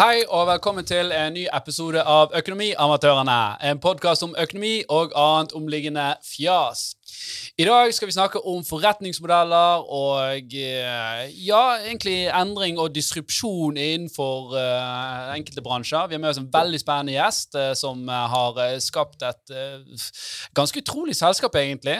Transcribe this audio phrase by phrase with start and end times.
[0.00, 3.40] Hei og velkommen til en ny episode av Økonomiamatørene.
[3.68, 6.94] En podkast om økonomi og annet omliggende fjas.
[7.60, 14.54] I dag skal vi snakke om forretningsmodeller og eh, ja, egentlig endring og disrupsjon innenfor
[14.54, 16.06] uh, enkelte bransjer.
[16.08, 20.06] Vi har med oss en veldig spennende gjest uh, som har skapt et uh,
[20.56, 21.98] ganske utrolig selskap, egentlig.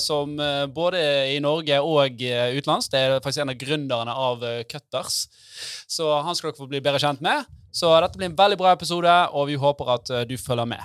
[0.00, 0.36] som
[0.74, 1.00] både
[1.34, 2.88] i Norge og utenlands.
[2.88, 5.26] Det er faktisk en av gründerne av Cutters.
[5.86, 7.44] Så han skal dere få bli bedre kjent med.
[7.72, 10.80] Så dette blir en veldig bra episode, og vi håper at du følger med.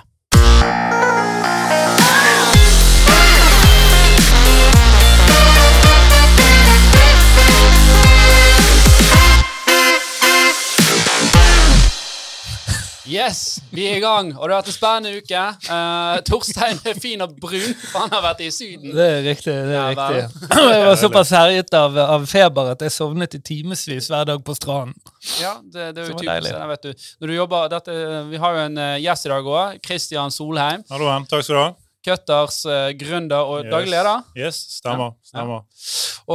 [13.08, 15.44] Yes, vi er i gang, og det har vært en spennende uke.
[15.64, 18.92] Uh, Torstein er fin og brun, for han har vært i Syden.
[18.92, 19.54] Det er riktig.
[19.54, 20.44] det er ja, riktig.
[20.74, 24.56] Jeg var såpass herjet av, av, feber at jeg sovnet i timevis hver dag på
[24.58, 24.96] stranden.
[25.40, 26.52] Ja, det, det er jo typisk.
[26.52, 27.10] Det, vet du.
[27.22, 27.98] Når du jobber, dette,
[28.28, 29.82] vi har jo en uh, gjest i dag òg.
[29.84, 30.84] Kristian Solheim.
[30.92, 31.70] Hallo, takk skal du ha.
[32.08, 33.70] Cutters uh, gründer og yes.
[33.72, 34.26] daglig leder.
[34.38, 35.14] Yes, stemmer.
[35.14, 35.30] Ja.
[35.30, 35.62] stemmer.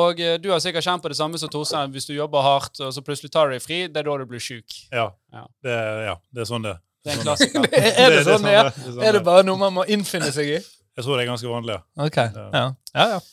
[0.03, 1.91] Og uh, du har sikkert kjent på det samme som Torstein.
[1.93, 4.25] Hvis du jobber hardt og så plutselig tar du deg fri, det er da du
[4.29, 4.79] blir sjuk.
[4.93, 5.09] Ja.
[5.33, 5.45] Ja.
[5.65, 6.15] Det, ja.
[6.31, 7.67] det, er sånn det Det er en klassiker.
[7.81, 10.55] er, det, det, sånn, det, er, sånn er det bare noe man må innfinne seg
[10.59, 10.59] i?
[10.93, 11.79] Jeg tror det er ganske vanlig.
[11.79, 12.05] ja.
[12.05, 12.65] Ok, ja.
[12.93, 13.23] ja, ja.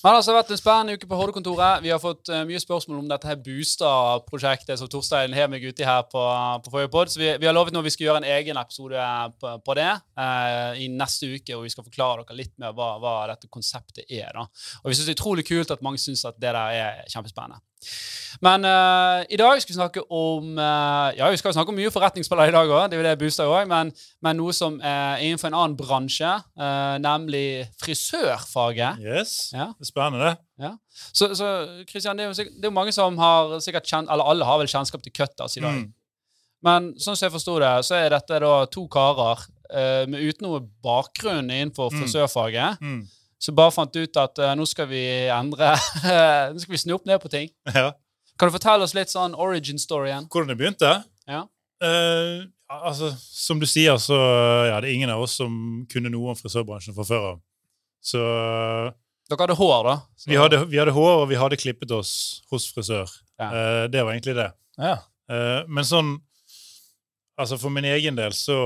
[0.00, 1.82] Men altså, det har vært en spennende uke på Horde-kontoret.
[1.84, 5.84] Vi har fått uh, mye spørsmål om dette her Booster-prosjektet som Torstein har meg uti
[5.84, 6.22] her på,
[6.64, 7.12] på forrige pod.
[7.12, 9.90] Så vi, vi, har lovet nå vi skal gjøre en egen episode på, på det
[9.92, 11.58] uh, i neste uke.
[11.58, 14.32] Og vi skal forklare dere litt mer hva, hva dette konseptet er.
[14.32, 14.46] da.
[14.80, 17.60] Og vi syns det er utrolig kult at mange syns at det der er kjempespennende.
[18.44, 21.92] Men uh, i dag skal vi snakke om uh, Ja, vi skal snakke om mye
[21.92, 23.92] forretningsplaner i dag òg, det er jo det booster òg, men,
[24.24, 29.02] men, noe som er innenfor en annen bransje, uh, nemlig frisørfaget.
[29.04, 29.70] Yes, ja.
[29.76, 30.34] det er spennende.
[30.60, 30.74] Ja.
[31.12, 31.50] Så, så
[31.88, 34.60] Christian, det er, jo, det er jo mange som har sikkert kjent, eller alle har
[34.62, 35.80] vel kjennskap til Cutters i dag.
[35.80, 35.88] Mm.
[36.64, 39.48] Men sånn som jeg forsto det, så er dette da to karer
[40.10, 42.00] med uten noe bakgrunn innenfor mm.
[42.02, 42.82] frisørfaget.
[42.82, 43.04] Mm.
[43.40, 45.72] Så bare fant ut at uh, nå skal vi endre
[46.52, 47.50] Nå skal vi snu opp ned på ting.
[47.80, 47.92] Ja.
[48.40, 50.24] Kan du fortelle oss litt sånn origin-storyen?
[50.32, 50.90] Hvordan det begynte?
[51.28, 51.42] Ja.
[51.84, 55.52] Uh, altså, Som du sier, så ja, det er ingen av oss som
[55.92, 57.42] kunne noe om frisørbransjen fra før av.
[58.00, 58.20] Så
[59.30, 59.94] Dere hadde hår, da?
[60.24, 62.12] Vi hadde, vi hadde, hår, og vi hadde klippet oss
[62.50, 63.12] hos frisør.
[63.38, 63.50] Ja.
[63.52, 64.48] Uh, det var egentlig det.
[64.80, 64.96] Ja.
[65.30, 66.16] Uh, men sånn
[67.40, 68.56] Altså, for min egen del så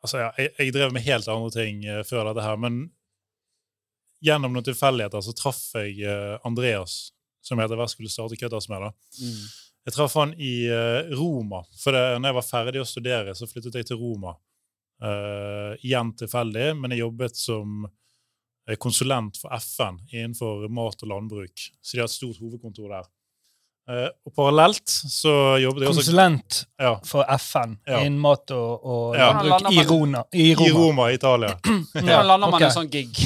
[0.00, 2.86] Altså, ja, jeg, jeg, drev med helt andre ting før dette her, men
[4.24, 7.10] gjennom noen tilfeldigheter så traff jeg uh, Andreas,
[7.44, 8.86] som jeg etter hvert skulle starte Cutters med.
[8.86, 8.92] da.
[9.20, 9.42] Mm.
[9.86, 11.62] Jeg traff han i uh, Roma.
[11.78, 14.36] For det, når jeg var ferdig å studere, så flyttet jeg til Roma.
[15.84, 17.82] igjen tilfeldig, men jeg jobbet som
[18.80, 21.66] konsulent for FN innenfor mat og landbruk.
[21.84, 23.10] Så de har et stort hovedkontor der.
[23.86, 25.30] Uh, og parallelt så
[25.62, 26.96] jobbet jeg også Konsulent ja.
[27.06, 28.00] for FN ja.
[28.02, 29.30] innen mat og, og ja.
[29.46, 30.66] landbruk i, Rona, i, Roma.
[30.66, 31.54] I Roma, Italia.
[31.94, 32.18] ja.
[32.26, 32.66] lander man okay.
[32.66, 33.14] en sånn gig.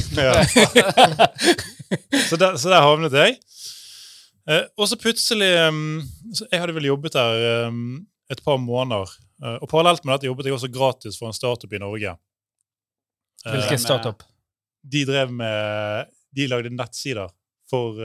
[2.28, 3.41] så, der, så, der, havnet jeg.
[4.44, 6.04] Uh, og så plutselig um,
[6.37, 9.09] så Jeg hadde vel jobbet der um, et par måneder.
[9.41, 12.12] Uh, og parallelt med dette jobbet jeg også gratis for en startup i Norge.
[13.49, 14.20] Hvilken startup?
[14.84, 16.04] De drev med
[16.37, 17.32] De lagde nettsider
[17.72, 17.97] for,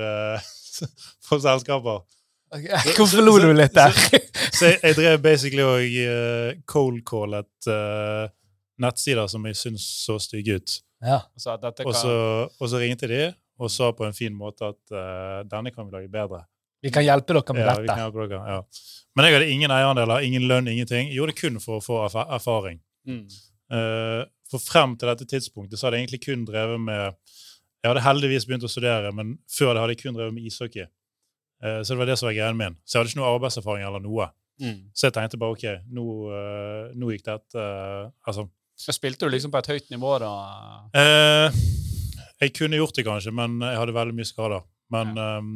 [1.27, 2.07] for selskaper.
[2.97, 3.93] Hvorfor lo du litt der?
[3.95, 4.19] så,
[4.55, 8.25] så jeg, jeg, drev basically og uh, cold-callet uh,
[8.81, 10.75] nettsider som jeg syntes så stygge ut.
[11.05, 11.21] Ja.
[11.37, 11.85] Så kan...
[11.85, 12.15] og, så,
[12.49, 13.23] og, så, ringte de
[13.61, 16.43] og sa på en fin måte at uh, denne kan vi lage bedre.
[16.83, 18.09] Vi kan hjelpe dere med ja, dette.
[18.13, 18.61] Dere, ja.
[19.15, 21.09] Men jeg hadde ingen eierandeler, ingen lønn, ingenting.
[21.09, 22.81] Jeg gjorde det kun for å få erfaring.
[23.07, 23.23] Mm.
[23.73, 24.21] Uh,
[24.51, 27.15] for frem til dette tidspunktet så hadde jeg egentlig kun drevet med
[27.81, 30.85] Jeg hadde heldigvis begynt å studere, men før det hadde jeg kun drevet med ishockey.
[31.65, 32.75] Eh, så det var det som var greien min.
[32.85, 34.29] Så jeg hadde ikke noe arbeidserfaring eller noe.
[34.61, 34.77] Mm.
[34.95, 38.45] Så jeg tenkte bare OK, nå, uh, nå gikk dette uh, Altså
[38.79, 40.29] så Spilte du liksom på et høyt nivå da?
[40.95, 41.57] Uh,
[42.43, 44.65] jeg kunne gjort det kanskje, men jeg hadde veldig mye skader.
[44.91, 45.27] Men ja.
[45.39, 45.53] um,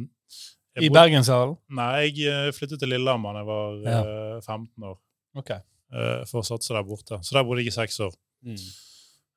[0.80, 1.58] I Bergenshallen?
[1.76, 4.38] Nei, jeg flyttet til Lillehammer da jeg var ja.
[4.40, 4.96] 15 år.
[5.36, 5.60] Okay.
[6.30, 7.20] for å satse der borte.
[7.20, 8.16] Så der bodde jeg i seks år.
[8.48, 8.64] Mm.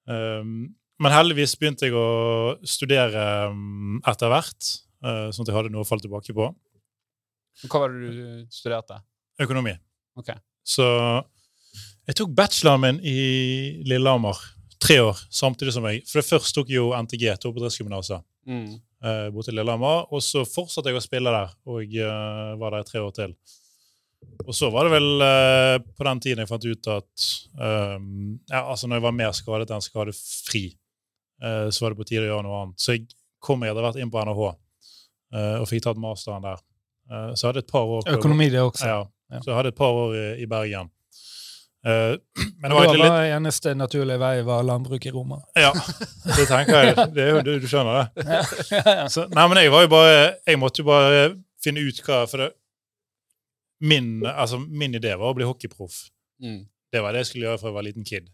[0.08, 0.56] Um,
[1.04, 4.72] men heldigvis begynte jeg å studere um, etter hvert.
[5.04, 6.48] Eh, sånn at jeg hadde noe å falle tilbake på.
[7.68, 9.02] Hva var det du studerte?
[9.44, 9.76] Økonomi.
[10.20, 10.38] Okay.
[10.64, 10.86] Så
[12.08, 13.18] jeg tok bacheloren min i
[13.88, 14.40] Lillehammer
[14.84, 18.72] tre år samtidig som jeg For det først tok jeg jo NTG, to toppidrettsgymnaset, mm.
[19.06, 20.08] uh, borte i Lillehammer.
[20.14, 23.36] Og så fortsatte jeg å spille der, og uh, var der i tre år til.
[24.44, 27.28] Og så var det vel uh, på den tiden jeg fant ut at
[27.60, 30.66] um, ja, altså når jeg var mer skadet enn skadefri,
[31.44, 32.84] uh, så var det på tide å gjøre noe annet.
[32.84, 33.08] Så jeg
[33.44, 34.52] kom jeg hadde vært inn på NHH.
[35.34, 36.62] Eh, og fikk tatt masteren der.
[37.10, 38.90] Eh, så jeg hadde et par år Økonomi, det også.
[38.90, 39.04] Ja,
[39.34, 39.40] Ja.
[39.42, 40.92] Så jeg hadde et par år i, i Bergen.
[41.84, 42.16] Uh,
[42.62, 45.42] men det var egentlig litt eneste naturlige vei var landbruk i Roma.
[45.60, 45.74] Ja,
[46.38, 46.94] det tenker jeg.
[47.16, 48.24] Det er jo, du, du skjønner det.
[48.24, 49.08] Ja, ja.
[49.12, 50.14] Så, nei, men jeg var jo bare
[50.48, 51.26] Jeg måtte jo bare
[51.64, 52.48] finne ut hva For det,
[53.84, 56.06] min, altså, min idé var å bli hockeyproff.
[56.40, 56.62] Mm.
[56.94, 58.32] Det var det jeg skulle gjøre fra jeg var liten kid.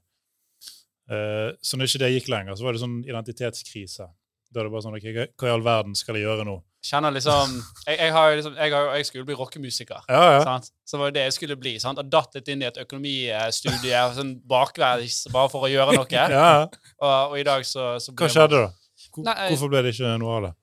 [1.09, 4.11] Uh, så når ikke det gikk lenger, så var det sånn identitetskrise.
[4.53, 6.59] Da er det bare sånn ok, hva hva i all verden skal jeg gjøre nå?
[6.79, 10.05] Kjenner liksom Jeg, jeg, har, jo liksom, jeg, har, jeg skulle bli rockemusiker.
[10.07, 10.43] Ja, ja.
[10.47, 10.69] Sant?
[10.87, 11.73] Så var det det jeg skulle bli.
[11.81, 11.99] Sant?
[11.99, 16.07] Og datt litt inn i et økonomistudie sånn bakveis bare for å gjøre noe.
[16.37, 16.53] ja.
[17.01, 18.71] Og, og i dag så, så Hva skjedde da?
[19.09, 20.55] Hvor- Nei, jeg- Hvorfor ble det ikke noe av det?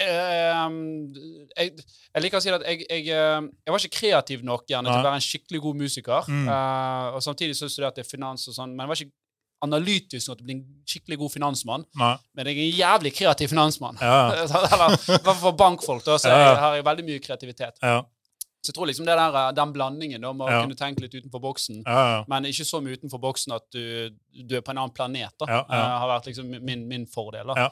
[0.00, 1.12] Ehm,
[1.52, 1.74] jeg,
[2.24, 5.04] liker å si at jeg, jeg, eh, jeg var ikke kreativ nok gjerne til å
[5.04, 6.30] være en skikkelig god musiker.
[6.30, 6.46] Mm.
[6.48, 9.16] Uh, og samtidig så studerte jeg finans og sånn, men jeg var ikke
[9.66, 11.84] analytisk nok til å bli en skikkelig god finansmann.
[12.00, 12.14] Nei.
[12.36, 13.98] Men jeg er en jævlig kreativ finansmann.
[14.00, 16.38] Ja, Eller i hvert fall for bankfolk, da, så Ja.
[16.50, 17.78] jeg har jeg veldig mye kreativitet.
[17.82, 18.02] ja,
[18.64, 21.12] Så jeg tror liksom det der, eh, den blandingen da, med å kunne tenke litt
[21.18, 21.82] utenfor boksen,
[22.28, 24.08] men ikke så mye utenfor boksen at du,
[24.48, 27.46] du er på en annen planet, da, eh, har vært liksom min, min fordel.
[27.52, 27.68] da.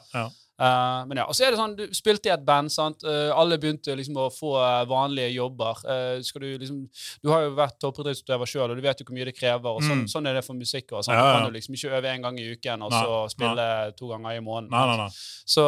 [0.59, 1.01] Ja, ja.
[1.01, 2.71] Eh, men ja, og så er det sånn, Du spilte i et band.
[2.71, 3.01] sant?
[3.03, 5.79] Uh, alle begynte liksom å få uh, vanlige jobber.
[6.23, 6.83] Skal Du liksom,
[7.23, 9.69] du har jo vært toppidrettsutøver sjøl, og du vet jo hvor mye det krever.
[9.73, 10.07] og Sånn, Mm.
[10.13, 11.01] sånn er det for musikere.
[11.03, 11.15] Sånn.
[11.15, 11.31] Ja, ja.
[11.33, 13.67] Du kan jo liksom ikke øve én gang i uken og Nei, så spille
[13.97, 14.69] to ganger i måneden.
[14.71, 15.09] Nei, nei, nei.
[15.09, 15.63] Så,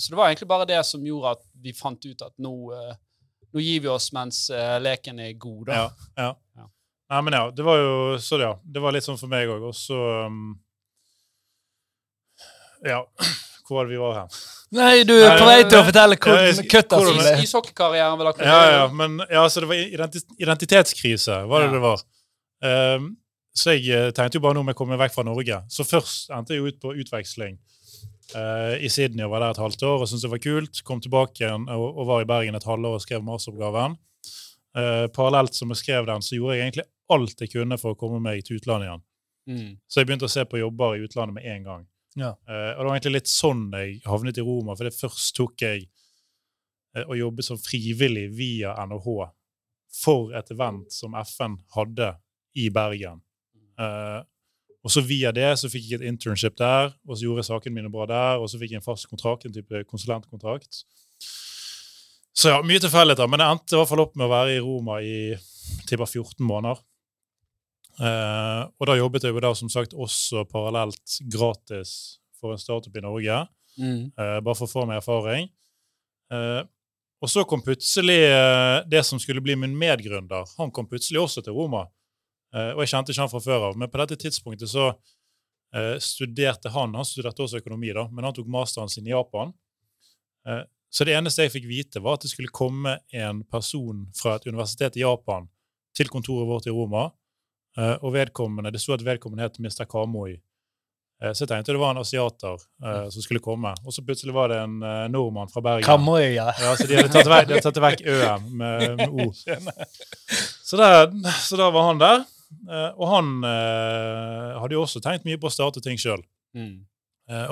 [0.00, 2.54] så det var egentlig bare det som gjorde at vi fant ut at nå,
[3.52, 4.46] nå gir vi oss mens
[4.80, 5.66] leken er god.
[5.66, 5.72] da.
[5.74, 6.34] Ja, ja.
[6.56, 6.66] Ja.
[7.10, 9.46] Nei, men ja, det var jo så det, ja, det var litt sånn for meg
[9.48, 9.62] òg.
[9.68, 10.56] Og så um,
[12.84, 13.04] Ja,
[13.68, 14.32] hvor vi var hen?
[14.76, 17.34] Nei, du er på vei til å fortelle Ja, hvordan kutta hvordan- ble.
[17.44, 21.72] Ishockeykarrieren vel akkurat Ja, ja, men ja, så det var identi- identitetskrise, var det Ja.
[21.72, 22.02] det var.
[22.96, 23.16] Um,
[23.54, 25.62] så jeg eh, tenkte jo bare nå om jeg kommer vekk fra Norge.
[25.72, 27.58] Så først endte jeg jo ut på utveksling
[28.34, 30.82] uh, i Sydney og var der et halvt år og syntes det var kult.
[30.84, 33.96] Kom tilbake igjen og, og var i Bergen et halvår og skrev masteroppgaven.
[34.76, 37.98] Uh, parallelt som jeg skrev den, så gjorde jeg egentlig alt jeg kunne for å
[37.98, 39.02] komme meg til utlandet igjen.
[39.48, 39.76] Mm.
[39.88, 41.86] Så jeg begynte å se på jobber i utlandet med en gang.
[42.16, 42.32] Ja.
[42.48, 45.64] Uh, og det var egentlig litt sånn jeg havnet i Roma, for det først tok
[45.66, 45.84] jeg
[46.96, 49.10] uh, og jobbet som frivillig via NHH
[49.96, 52.14] for et event som FN hadde
[52.56, 53.20] i Bergen.
[53.76, 54.24] Uh,
[54.86, 57.74] og så via det så fikk jeg et internship der, og så gjorde jeg sakene
[57.74, 60.84] mine bra der, og så fikk jeg en fast kontrakt, en type konsulentkontrakt.
[62.36, 64.62] Så ja, mye tilfeldigheter, men det endte i hvert fall opp med å være i
[64.62, 65.16] Roma i
[65.88, 66.84] tipper 14 måneder.
[67.96, 72.96] Eh, og da jobbet jeg jo da som sagt også parallelt gratis for en startup
[72.96, 73.46] i Norge,
[73.78, 74.06] Mm.
[74.16, 75.50] eh, bare for å få meg erfaring.
[76.32, 76.62] Eh,
[77.22, 81.42] og så kom plutselig eh, det som skulle bli min medgründer, han kom plutselig også
[81.44, 81.86] til Roma.
[82.54, 84.90] Eh, og jeg kjente ikke han fra før av, men på dette tidspunktet så
[85.74, 89.52] eh, studerte han Han studerte også økonomi, da, men han tok masteren sin i Japan.
[90.48, 94.36] Eh, så det eneste jeg fikk vite, var at det skulle komme en person fra
[94.38, 95.48] et universitet i Japan
[95.96, 97.10] til kontoret vårt i Roma.
[97.76, 99.84] Eh, og vedkommende, det sto at vedkommende het Mr.
[99.88, 100.36] Kamoi.
[101.22, 103.72] Eh, så jeg tenkte det var en asiater eh, som skulle komme.
[103.84, 105.84] Og så plutselig var det en uh, nordmann fra Bergen.
[105.84, 106.30] Kamøya.
[106.30, 109.30] Ja, ja, så de hadde tatt vekk, de hadde tatt vekk Ø-en med, med O.
[110.66, 111.12] Så, der,
[111.46, 112.24] så da var han der.
[112.66, 116.24] Uh, Og han hadde jo også tenkt mye på å starte ting sjøl.
[116.58, 116.80] Mm.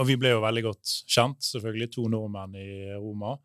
[0.00, 3.37] Og vi ble jo veldig godt kjent, selvfølgelig, to nordmenn i Roma.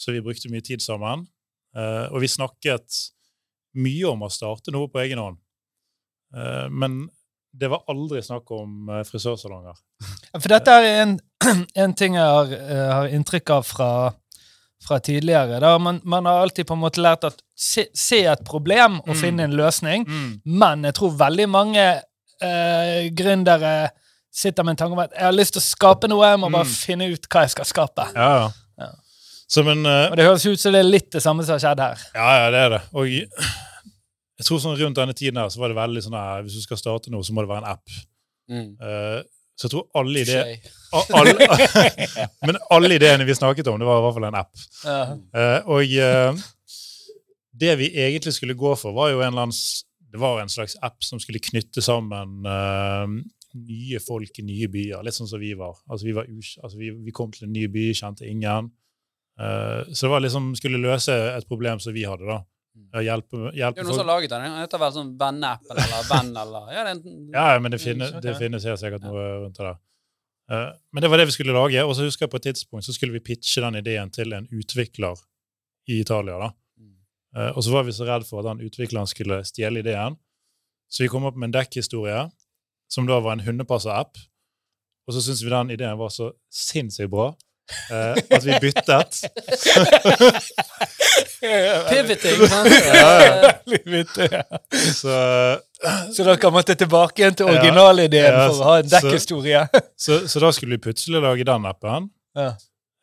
[0.00, 1.26] Så vi brukte mye tid sammen.
[1.76, 2.96] Og vi snakket
[3.80, 5.40] mye om å starte noe på egen hånd.
[6.36, 7.08] Eh, Men
[7.58, 9.74] det var aldri snakk om eh, frisørsalonger.
[10.38, 11.14] For dette er en,
[11.84, 13.90] en ting jeg har, eh, har inntrykk av fra,
[14.86, 15.78] fra tidligere.
[15.82, 19.20] Man, man har alltid på en måte lært at se, se et problem og Mm.
[19.22, 20.04] finne en løsning.
[20.44, 21.86] Men jeg tror veldig mange
[22.40, 23.88] eh, gründere
[24.30, 26.50] sitter med en tanke om at jeg har lyst til å skape noe, jeg må
[26.52, 26.74] bare Mm.
[26.84, 28.04] finne ut hva jeg skal skape.
[28.14, 28.50] Ja, ja.
[28.78, 28.90] Ja.
[29.48, 31.64] Så, men, eh, Og det høres ut som det er litt det samme som har
[31.64, 31.98] skjedd her.
[32.14, 32.82] Ja, ja, det er det.
[32.92, 33.08] Og
[34.38, 36.62] jeg tror sånn rundt denne tiden her så var det veldig sånn at Hvis du
[36.62, 37.96] skal starte noe, så må det være en app.
[38.48, 38.68] Mm.
[38.78, 39.20] Uh,
[39.58, 40.52] så jeg tror alle ideer
[41.18, 41.32] alle,
[42.46, 44.62] Men alle ideene vi snakket om, det var i hvert fall en app.
[44.84, 45.00] Ja.
[45.34, 46.44] Uh, og uh,
[47.58, 49.50] det vi egentlig skulle gå for, var jo en
[50.08, 52.46] Det var en slags app som skulle knytte sammen
[53.58, 55.02] nye folk i nye byer.
[55.02, 55.74] Litt sånn som vi var.
[55.90, 56.28] Altså, vi, var
[56.62, 58.70] altså, vi, vi kom til en ny by, kjente ingen.
[59.36, 62.38] Så det var liksom skulle løse et problem som vi hadde, da.
[62.92, 64.44] Ja, hjelpe, Det hjelpe er noen som har laget den.
[64.46, 67.02] Den heter vel sånn Venneappen eller Venn eller ja, det en,
[67.34, 69.78] Ja, ja, men det, finnes, Mm, det finnes helt sikkert noe rundt det der.
[70.48, 72.86] Uh, men det var det vi skulle lage, og så husker jeg på et tidspunkt
[72.86, 75.20] så skulle vi pitche den ideen til en utvikler
[75.88, 76.38] i Italia.
[76.38, 76.48] da.
[76.80, 76.94] Mm.
[77.36, 80.16] Eh, og så var vi så redd for at den utvikleren skulle stjele ideen,
[80.88, 82.30] så vi kom opp med en dekkhistorie,
[82.88, 84.16] som da var en hundepasser-app.
[85.08, 87.30] Og så syntes vi den ideen var så sinnssykt bra
[87.92, 89.22] uh, at vi byttet.
[91.88, 92.68] Pivoting, sant?
[92.98, 94.42] ja, ja.
[94.94, 95.12] Så,
[96.14, 99.62] Så dere måtte tilbake igjen til originalideen Ja, for å ha en dekkhistorie?
[99.98, 102.10] så, så da skulle vi plutselig lage den appen.
[102.38, 102.50] Ja.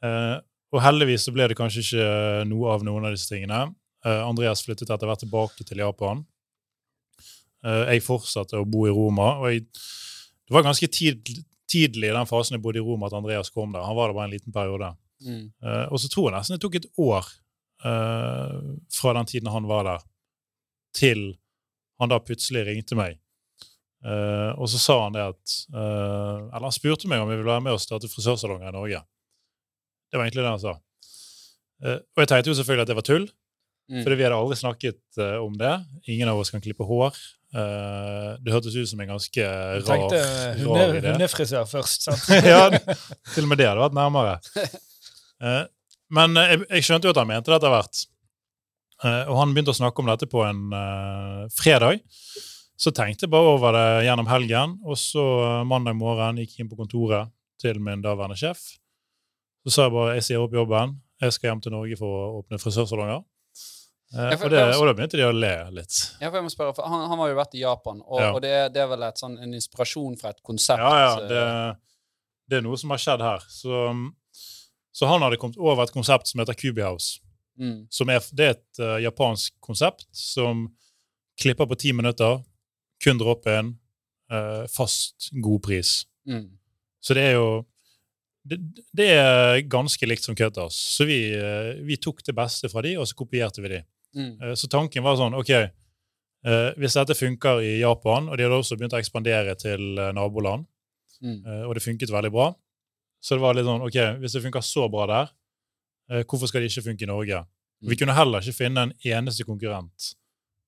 [0.05, 0.36] Eh,
[0.75, 2.08] og heldigvis så ble det kanskje ikke
[2.51, 3.62] noe av noen av disse tingene.
[4.05, 6.25] Eh, Andreas flyttet etter hvert tilbake til Japan.
[7.65, 9.38] Eh, jeg fortsatte å bo i Roma.
[9.39, 9.63] og jeg,
[10.46, 11.24] Det var ganske tid,
[11.72, 13.86] tidlig i den fasen jeg bodde i Roma at Andreas kom der.
[13.88, 14.91] Han var der bare en liten periode.
[15.25, 15.48] Mm.
[15.63, 17.32] Eh, og så tror jeg nesten det tok et år
[17.86, 20.04] fra den tiden han var der,
[20.96, 21.25] til
[22.01, 23.20] han da plutselig ringte meg.
[24.06, 27.50] Eh, og så sa han det at eh, Eller han spurte meg om jeg ville
[27.50, 29.00] være med og starte frisørsalonger i Norge.
[30.12, 30.74] Det var egentlig det han sa.
[31.86, 33.27] Eh, og jeg tenkte jo selvfølgelig at det var tull,
[33.86, 34.00] Mm.
[34.01, 35.74] fordi vi hadde aldri snakket eh, om det.
[36.10, 37.13] Ingen av oss kan klippe hår.
[37.54, 41.12] Eh, det hørtes ut som en ganske rar, tenkte rar hunde, idé.
[41.13, 42.08] hundefrisør først.
[42.08, 42.24] sant?
[42.50, 42.63] ja,
[43.36, 44.39] til og med det hadde vært nærmere.
[46.15, 48.03] Men eh, jeg, jeg skjønte jo at han mente det etter hvert.
[49.03, 52.01] Eh, og han begynte å snakke om dette på en uh, fredag.
[52.79, 55.24] Så tenkte jeg bare over det gjennom helgen, og så
[55.67, 57.31] mandag morgen gikk jeg inn på kontoret
[57.62, 58.65] til min daværende sjef.
[59.63, 62.25] Så sa jeg bare jeg sier opp jobben, jeg skal hjem til Norge for å
[62.41, 63.24] åpne frisørsalonger.
[64.15, 65.95] Ja, for- og, det, og da begynte de å le litt.
[66.22, 68.27] Ja, for jeg må spørre, for han, han har jo vært i Japan, og, Ja.
[68.36, 70.84] og det, det er vel et sånn, en inspirasjon fra et konsept?
[70.84, 71.41] Ja, ja, det,
[72.51, 73.48] det er noe som har skjedd her.
[73.51, 73.88] Så,
[74.96, 77.20] så han hadde kommet over et konsept som heter Cubi House.
[77.60, 80.70] mm, Som er, det er et uh, japansk konsept som
[81.40, 82.40] klipper på ti minutter,
[83.04, 83.74] kun drop-in,
[84.32, 86.06] eh, fast god pris.
[86.28, 86.48] mm,
[87.04, 87.66] Så det er jo
[88.48, 88.60] det,
[88.96, 90.78] det er ganske likt som Cutters.
[90.96, 93.82] Så vi, uh, vi tok det beste fra de, og så kopierte vi de.
[94.16, 95.52] mm, Så tanken var sånn OK,
[96.78, 99.82] hvis dette funker i Japan, og de hadde også begynt å ekspandere til
[100.14, 100.68] naboland,
[101.20, 101.40] mm.
[101.66, 102.52] Og det funket veldig bra.
[103.25, 105.29] Så det var litt sånn, ok, hvis det funka så bra der,
[106.12, 107.39] eh, hvorfor skal det ikke funke i Norge?
[107.82, 107.88] Mm.
[107.89, 110.12] Vi kunne heller ikke finne en eneste konkurrent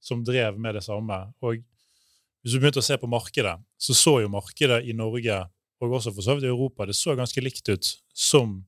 [0.02, 1.20] som drev med det samme.
[1.46, 1.62] Og
[2.42, 5.38] hvis du begynte å se på markedet, så så jo markedet i Norge,
[5.78, 8.64] og også for så vidt i Europa, det så ganske likt ut som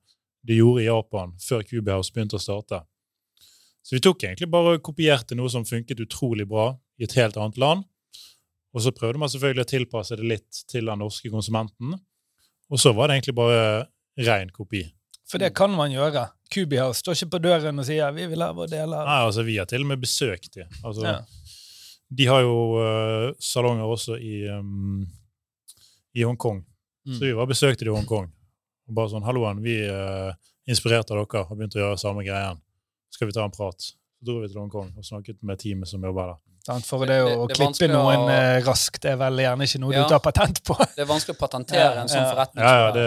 [0.45, 2.83] det gjorde i Japan før Cubehouse begynte å starte.
[3.81, 7.39] Så vi tok egentlig bare og kopierte noe som funket utrolig bra i et helt
[7.41, 7.87] annet land.
[8.75, 11.97] Og så prøvde man selvfølgelig å tilpasse det litt til den norske konsumenten.
[12.69, 13.85] Og så var det egentlig bare
[14.27, 14.83] ren kopi.
[15.29, 16.27] For det kan man gjøre.
[16.53, 19.43] Kubihaus står ikke på døren og sier 'vi vil ha vår del av Nei, altså
[19.45, 20.67] Vi har til og med besøkt dem.
[20.83, 21.21] Altså, Ja.
[22.11, 25.05] De har jo uh, salonger også i, um,
[26.15, 26.65] i Hongkong.
[27.05, 27.13] Mm.
[27.13, 28.31] Så vi var besøkte de i Hongkong.
[28.87, 30.33] Og bare sånn 'Halloen, vi er
[30.67, 32.57] inspirert av dere og begynte å gjøre samme greien.
[33.11, 36.01] Skal vi ta en prat?' Så dro vi til Hongkong og snakket med teamet som
[36.03, 36.48] jobber der.
[36.65, 36.85] Sant?
[36.85, 39.79] For Det- det å det- er klippe noen å- eh, raskt er vel gjerne ikke
[39.79, 40.03] noe Ja.
[40.03, 40.75] du tar patent på.
[40.95, 42.63] Det er vanskelig å patentere en sånn forretning.
[42.63, 43.05] Ja, ja, det,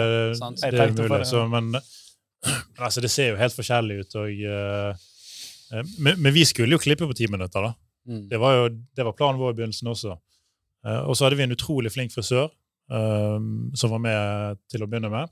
[0.71, 1.09] det er mulig.
[1.19, 1.27] det.
[1.27, 1.71] Så, men
[2.79, 4.15] altså, det ser jo helt forskjellig ut.
[4.15, 4.89] Og, eh,
[5.77, 7.73] eh, men, men vi skulle jo klippe på ti minutter, da.
[8.07, 8.27] Mm.
[8.29, 10.17] Det var jo det var planen vår i begynnelsen også.
[10.85, 12.49] Uh, og så hadde vi en utrolig flink frisør
[12.91, 13.39] uh,
[13.73, 15.29] som var med til å begynne med.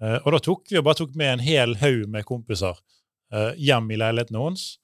[0.00, 2.76] Eh, og da tok vi og bare tok med en hel haug med kompiser
[3.34, 4.76] eh, hjem i leiligheten hennes.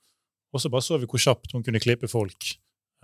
[0.55, 2.55] Og så bare så vi hvor kjapt hun kunne klippe folk.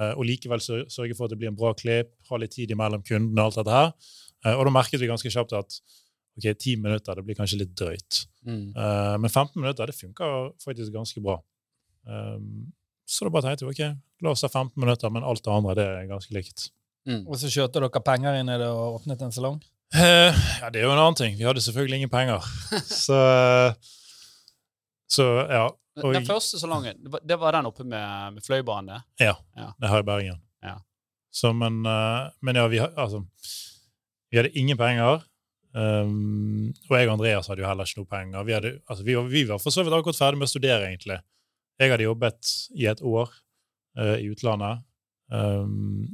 [0.00, 3.02] eh, og likevel sørge for at det blir en bra klipp, ha litt tid imellom
[3.04, 3.90] kundene og alt dette her.
[4.46, 5.80] Eh, og da merket vi ganske kjapt at
[6.38, 8.24] ok, ti minutter det blir kanskje litt drøyt.
[8.46, 8.70] Mm.
[8.72, 10.30] Eh, men 15 minutter det funka
[10.64, 11.40] faktisk ganske bra.
[12.08, 12.70] Um,
[13.04, 15.74] så da bare tenkte vi ok, la oss ha 15 minutter, men alt det andre
[15.76, 16.70] det er ganske likt.
[17.08, 17.26] Mm.
[17.26, 19.58] Og så kjørte dere penger inn i det og åpnet en salong.
[19.90, 20.30] Eh,
[20.62, 21.36] ja, Det er jo en annen ting.
[21.36, 22.46] Vi hadde selvfølgelig ingen penger.
[23.04, 23.20] så,
[25.10, 25.66] så ja.
[26.04, 29.02] Og, Den første salongen, det var, den oppe med, med Fløibanen?
[29.20, 29.72] ja, Ja.
[29.80, 30.40] det har i Bergen.
[30.62, 30.78] Ja.
[31.30, 33.24] Så, men, eh, men ja, vi, altså,
[34.30, 35.26] vi hadde ingen penger.
[35.70, 38.46] Um, og jeg og Andreas hadde jo heller ikke noe penger.
[38.46, 40.88] Vi, hadde, altså, vi, var, vi var for så vidt akkurat ferdig med å studere,
[40.88, 41.20] egentlig.
[41.80, 43.30] Jeg hadde jobbet i et år
[43.98, 44.82] uh, i utlandet
[45.30, 46.08] um,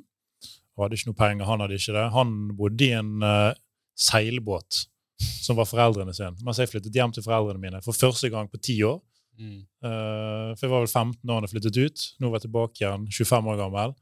[0.76, 1.49] og hadde ikke noe penger.
[1.49, 2.05] Han hadde ikke det.
[2.12, 3.57] Han bodde i en uh,
[3.97, 4.85] seilbåt
[5.19, 6.37] som var foreldrene sine.
[6.45, 9.00] Mens jeg flyttet hjem til foreldrene mine for første gang på ti år.
[9.38, 9.59] Mm.
[9.62, 12.05] Eh, for jeg var vel 15 år da jeg flyttet ut.
[12.21, 13.97] Nå var jeg tilbake igjen, 25 år gammel.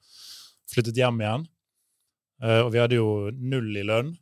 [0.72, 1.46] Flyttet hjem igjen.
[2.44, 4.14] Eh, og vi hadde jo null i lønn.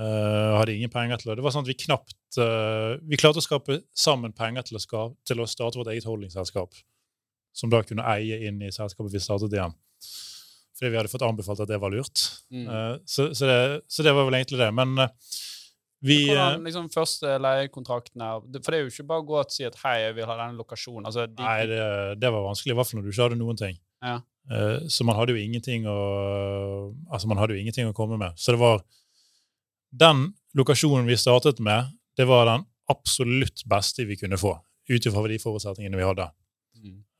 [0.00, 2.36] Uh, hadde ingen penger til å Det var sånn at vi knapt
[3.10, 6.78] Vi klarte å skape sammen penger til å, ska, til å starte vårt eget holdingselskap.
[7.52, 9.74] Som da kunne eie inn i selskapet vi startet igjen.
[10.78, 12.22] Fordi vi hadde fått anbefalt at det var lurt.
[12.54, 12.70] Mm.
[13.02, 13.58] Så, så, det,
[13.90, 14.70] så det var vel egentlig det.
[14.78, 14.94] Men
[16.00, 19.36] vi eh, Hvordan liksom første leiekontrakten er For det er jo ikke bare å gå
[19.42, 21.08] og si at hei, jeg vil ha denne lokasjonen.
[21.10, 21.82] Altså, de, Nei, det,
[22.22, 23.76] det var vanskelig, i hvert fall når du ikke hadde noen ting.
[24.00, 24.16] Ja.
[24.50, 25.98] Uh, så man hadde å
[27.12, 28.32] Altså, man hadde jo ingenting å komme med.
[28.40, 28.80] Så det var
[29.92, 34.56] Den lokasjonen vi startet med, det var den absolutt beste vi kunne få,
[34.90, 36.26] ut ifra de forutsetningene vi hadde.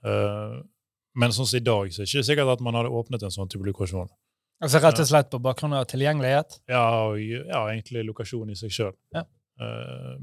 [0.07, 0.57] Eh,
[1.21, 3.35] men sånn som i dag, så er det ikke sikkert at man hadde åpnet en
[3.35, 4.11] sånn type lokasjon.
[4.61, 6.59] Altså rett og slett på bakgrunn av tilgjengelighet?
[6.69, 8.97] Ja, og, ja egentlig lokasjon i seg sjøl.
[9.17, 9.27] Ja.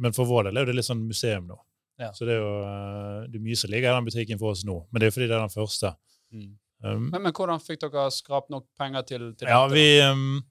[0.01, 1.57] men for vår del er det litt sånn museum nå.
[1.97, 2.11] Ja.
[2.13, 4.63] Så det er jo uh, det er mye som ligger i den butikken for oss
[4.67, 4.77] nå.
[4.91, 5.93] Men det er jo fordi det er den første.
[6.33, 6.49] Mm.
[6.85, 9.73] Um, Men, men hvordan fikk dere skrapt nok penger til, til ja, dette?
[9.73, 10.43] vi um,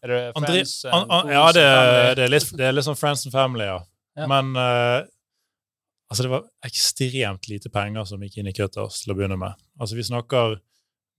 [0.00, 0.72] Er det friends?
[0.88, 1.64] an, and an, Ja, det,
[2.16, 3.82] det, er litt, det er litt sånn friends and family, ja.
[4.16, 4.28] Ja.
[4.30, 5.04] Men uh,
[6.08, 9.60] altså, det var ekstremt lite penger som gikk inn i Cutters til å begynne med.
[9.76, 10.56] Altså, vi snakker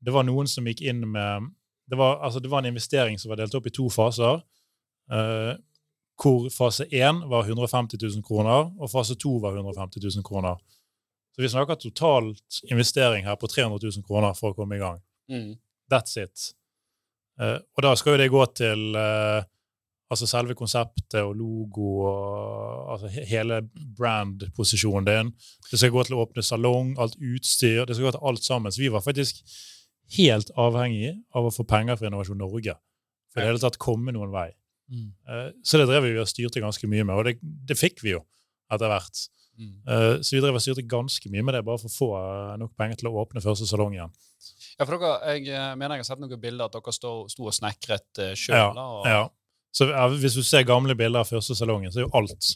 [0.05, 1.51] Det var noen som gikk inn med
[1.89, 4.41] Det var, altså, det var en investering som var delt opp i to faser.
[5.11, 5.53] eh,
[6.23, 10.55] hvor fase én var 150 000 kroner, og fase to var 150 000 kroner.
[11.35, 15.01] Så vi snakker totalt investering her på 300 000 kroner for å komme i gang.
[15.29, 15.57] Mm.
[15.91, 16.53] That's it.
[17.41, 19.43] Eh, og da skal jo det gå til eh,
[20.07, 23.59] altså selve konseptet og logo og altså hele
[23.97, 25.33] brand-posisjonen din.
[25.67, 27.83] Det skal gå til å åpne salong, alt utstyr.
[27.83, 28.71] Det skal gå til alt sammen.
[28.71, 29.43] Så vi var faktisk
[30.17, 32.75] helt avhengig av å få penger fra Innovasjon Norge
[33.31, 34.49] for det hele tatt komme noen vei.
[34.91, 35.07] Mm.
[35.27, 38.13] Eh, så det drev vi og styrte ganske mye med, og det, det fikk vi
[38.13, 38.21] jo
[38.71, 39.23] etter hvert.
[39.55, 39.71] Mm.
[39.87, 42.53] Eh, så vi drev og styrte ganske mye med det, bare for å få eh,
[42.61, 44.13] nok penger til å åpne første salong igjen.
[44.75, 47.55] Ja, for dere, jeg mener jeg har sett noen bilder at dere sto, sto og
[47.55, 48.77] snekret uh, sjøl.
[48.77, 49.25] Ja, ja.
[49.75, 52.55] Så ja, Hvis du ser gamle bilder av første salongen, så er jo alt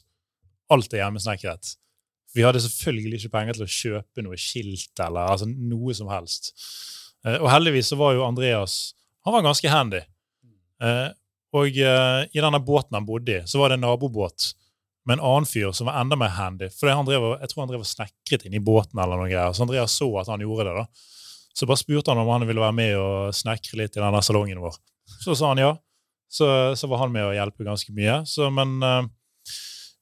[0.74, 1.75] alt er hjemmesnekret.
[2.36, 6.51] Vi hadde selvfølgelig ikke penger til å kjøpe noe skilt eller altså, noe som helst.
[7.27, 8.93] Eh, og heldigvis så var jo Andreas
[9.25, 9.99] han var ganske handy.
[10.83, 11.09] Eh,
[11.53, 14.53] og eh, i denne båten han bodde i, så var det en nabobåt
[15.05, 16.69] med en annen fyr som var enda mer handy.
[16.73, 19.53] For han drev, jeg tror han drev og snekret inni båten, eller noe greier.
[19.53, 20.75] så Andreas så at han gjorde det.
[20.79, 20.85] da.
[21.53, 24.61] Så bare spurte han om han ville være med og snekre litt i denne salongen
[24.63, 24.77] vår.
[25.19, 25.75] Så sa han ja.
[26.29, 26.45] Så,
[26.77, 28.19] så var han med å hjelpe ganske mye.
[28.29, 29.01] Så, men uh,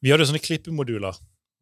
[0.03, 1.15] vi hadde sånne klippemoduler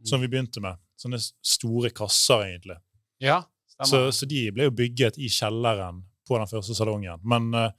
[0.09, 0.81] som vi begynte med.
[0.97, 2.79] Sånne store kasser, egentlig.
[3.21, 3.43] ja
[3.83, 7.19] Så, så de ble jo bygget i kjelleren på den første salongen.
[7.27, 7.71] Men uh,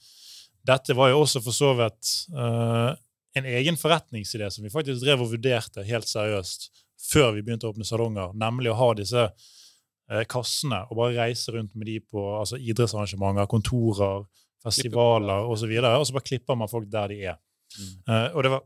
[0.67, 2.93] dette var jo også for så vidt uh,
[3.37, 6.69] en egen forretningsidé som vi faktisk drev og vurderte helt seriøst
[7.11, 11.55] før vi begynte å åpne salonger, nemlig å ha disse uh, kassene og bare reise
[11.55, 14.27] rundt med de på altså, idrettsarrangementer, kontorer,
[14.67, 15.73] festivaler osv.
[15.81, 17.41] Og, og så bare klipper man folk der de er.
[17.77, 18.35] Mm.
[18.39, 18.63] Og det var,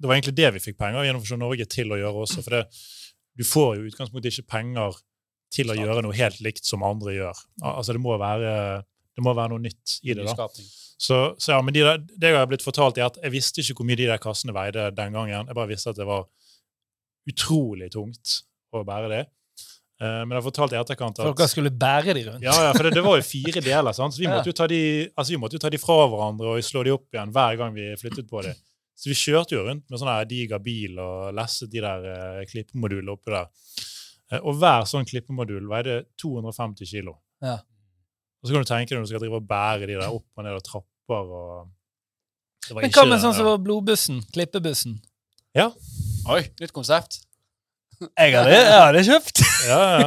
[0.00, 2.42] det var egentlig det vi fikk penger gjennom Norge til å gjøre også.
[2.44, 2.60] For det,
[3.38, 4.98] du får jo i utgangspunktet ikke penger
[5.50, 7.40] til å gjøre noe helt likt som andre gjør.
[7.72, 8.52] Altså Det må være,
[9.16, 10.28] det må være noe nytt i det.
[10.28, 10.46] da.
[11.00, 13.62] Så, så ja, men de der, det jeg har blitt fortalt, er at jeg visste
[13.62, 15.48] ikke hvor mye de der kassene veide den gangen.
[15.48, 16.26] Jeg bare visste at det var
[17.30, 18.40] utrolig tungt
[18.76, 19.22] å bære det.
[20.00, 22.44] Uh, men jeg har fortalt i etterkant at dere skulle bære de rundt?
[22.46, 24.14] ja, ja, for det, det var jo fire deler, sant?
[24.16, 24.78] så vi måtte, jo ta de,
[25.12, 27.74] altså vi måtte jo ta de fra hverandre og slå de opp igjen hver gang
[27.76, 28.54] vi flyttet på de.
[28.96, 33.12] Så vi kjørte jo rundt med sånn diger bil og lesset de der uh, klippemodulene
[33.12, 33.52] oppi der.
[34.30, 37.18] Eh, og hver sånn klippemodul veide 250 kilo.
[37.42, 37.58] Ja.
[38.40, 40.26] Og så kan du tenke deg når du skal drive og bære de der opp
[40.38, 41.76] og ned og trapper og
[42.68, 44.20] det var Men hva med sånn som var blodbussen?
[44.34, 45.00] Klippebussen?
[45.56, 45.70] Ja.
[46.30, 47.22] Oi, nytt konsept.
[48.00, 49.42] Jeg hadde, jeg hadde kjøpt.
[49.70, 50.04] Ja, ja.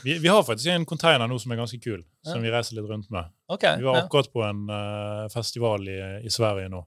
[0.00, 2.86] Vi, vi har faktisk en container nå som er ganske kul, som vi reiser litt
[2.88, 3.28] rundt med.
[3.52, 4.04] Ok, Vi var ja.
[4.06, 6.80] akkurat på en uh, festival i, i Sverige nå,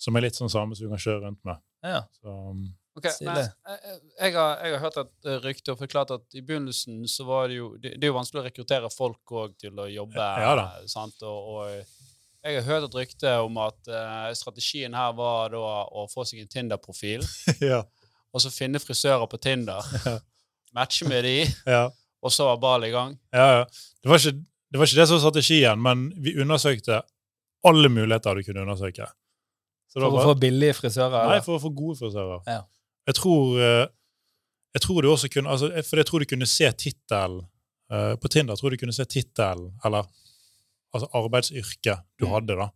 [0.00, 1.60] som er litt sånn samme som vi kan kjøre rundt med.
[1.84, 2.00] Ja.
[2.16, 6.12] Så, um, Ok, men, jeg, jeg, har, jeg har hørt et eh, rykte og forklart
[6.14, 9.32] at i begynnelsen så var det jo Det, det er jo vanskelig å rekruttere folk
[9.34, 10.26] òg til å jobbe.
[10.44, 11.18] Ja eh, Sant?
[11.26, 12.04] Og, og
[12.44, 16.42] jeg har hørt et rykte om at uh, strategien her var da å få seg
[16.42, 17.24] en Tinder-profil,
[17.72, 17.80] ja,
[18.34, 20.18] og så finne frisører på Tinder, Ja.
[20.76, 21.38] matche med de,
[21.74, 21.86] ja,
[22.20, 23.16] og så var ballen i gang.
[23.32, 23.64] ja, ja.
[24.04, 27.00] Det, var ikke, det var ikke det som var strategien, men vi undersøkte
[27.64, 29.08] alle muligheter du kunne undersøke.
[29.88, 31.30] Så For å få billige frisører?
[31.30, 32.44] Nei, for å få gode frisører.
[32.50, 32.60] Ja.
[33.06, 33.86] Jeg tror eh,
[34.74, 37.42] jeg tror du også kunne altså, For jeg tror du kunne se tittelen
[37.92, 40.08] uh, På Tinder tror du kunne se tittelen, eller
[40.94, 42.32] altså arbeidsyrket du Mm.
[42.32, 42.68] hadde, da.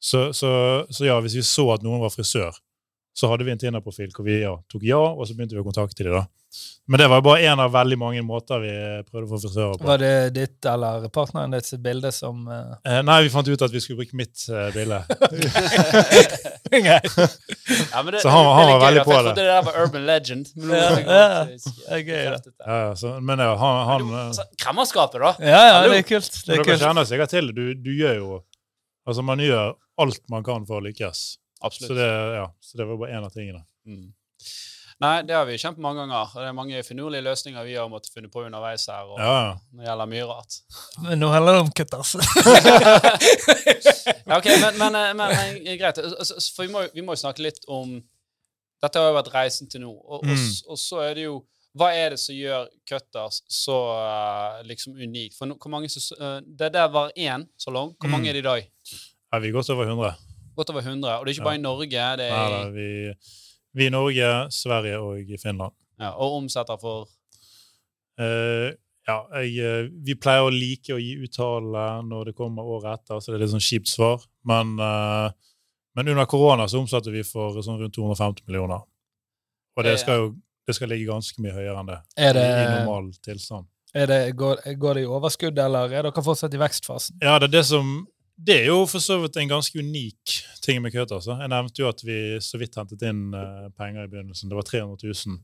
[0.00, 0.50] Så, så,
[0.90, 2.56] så ja, hvis vi så at noen var frisør,
[3.16, 5.66] så hadde vi en Tinder-profil hvor vi ja, tok ja, og så begynte vi å
[5.66, 6.16] kontakte dem.
[6.16, 6.24] da.
[6.86, 8.72] Men det var bare én av veldig mange måter vi
[9.08, 9.86] prøvde å få frisører på.
[9.88, 12.74] Var det ditt eller partneren ditt sitt bilde som uh...
[12.84, 14.98] Eh, nei, vi fant ut at vi skulle bruke mitt uh, bilde.
[16.74, 19.30] Ja, men det, Så han- han var gøy, veldig på jeg det.
[19.30, 20.46] trodde det der var urban legend.
[20.54, 22.52] Men Ja, jeg det er gøy, det.
[22.66, 25.32] ja, så, men ja, han, han Altså, Kremmerskapet, da.
[25.40, 26.30] Ja, ja, det er kult.
[26.32, 26.82] Det er Dere kult.
[26.82, 27.54] kjenner sikkert til det.
[27.56, 28.42] Du, du gjør jo
[29.06, 31.24] Altså, man gjør alt man kan for å lykkes.
[31.64, 31.90] Absolutt.
[31.92, 33.62] Så det, ja, så det var bare én av tingene.
[33.86, 34.06] Mm.
[35.04, 36.30] Nei, det har vi kjent mange ganger.
[36.38, 39.04] Det er mange finurlige løsninger vi har måttet finne på underveis her.
[39.12, 39.52] Og Ja, ja.
[39.74, 40.58] Når det gjelder mye rart.
[41.04, 42.14] Men nå handler det om kutters.
[44.24, 45.32] Ja, ok, men, men, eh, men,
[45.64, 45.98] men greit.
[46.00, 47.98] Altså, For vi må, vi må jo snakke litt om
[48.84, 49.90] Dette har jo vært reisen til nå.
[49.92, 50.32] Og, Mm.
[50.32, 51.38] og, og så er det jo
[51.74, 55.34] hva er det som gjør Cutters så uh, liksom unikt?
[55.38, 57.94] For no, hvor mange eh, Det der var én salong.
[57.98, 58.30] Hvor mange Mm.
[58.30, 58.68] er det i dag?
[59.32, 60.12] Ja, vi er godt over 100.
[60.56, 61.16] Godt over 100.
[61.18, 61.48] Og det er ikke Ja.
[61.50, 61.88] bare i Norge,
[62.20, 63.14] det Nei, er da, vi,
[63.74, 65.74] vi i Norge, Sverige og Finland.
[66.00, 67.08] ja, og omsetter for
[68.20, 68.70] uh,
[69.04, 73.20] ja, jeg, eh, vi pleier å like å gi uttale når det kommer året etter,
[73.20, 74.24] så det er litt sånn kjipt svar.
[74.48, 75.28] Men, uh,
[75.98, 78.80] men under korona så omsatte vi for sånn rundt 250 millioner.
[79.76, 80.32] Og det skal jo
[80.64, 83.66] det skal ligge ganske mye høyere enn det, Er i, det, i normal tilstand.
[83.94, 87.18] er det, går, går det i overskudd, eller er dere fortsatt i vekstfasen?
[87.20, 87.90] Ja, det er det som
[88.34, 91.36] Det er jo for så vidt en ganske unik ting med Køte, Altså.
[91.38, 94.50] Jeg nevnte jo at vi så vidt hentet inn eh, penger i begynnelsen.
[94.50, 95.38] Det var 300 000.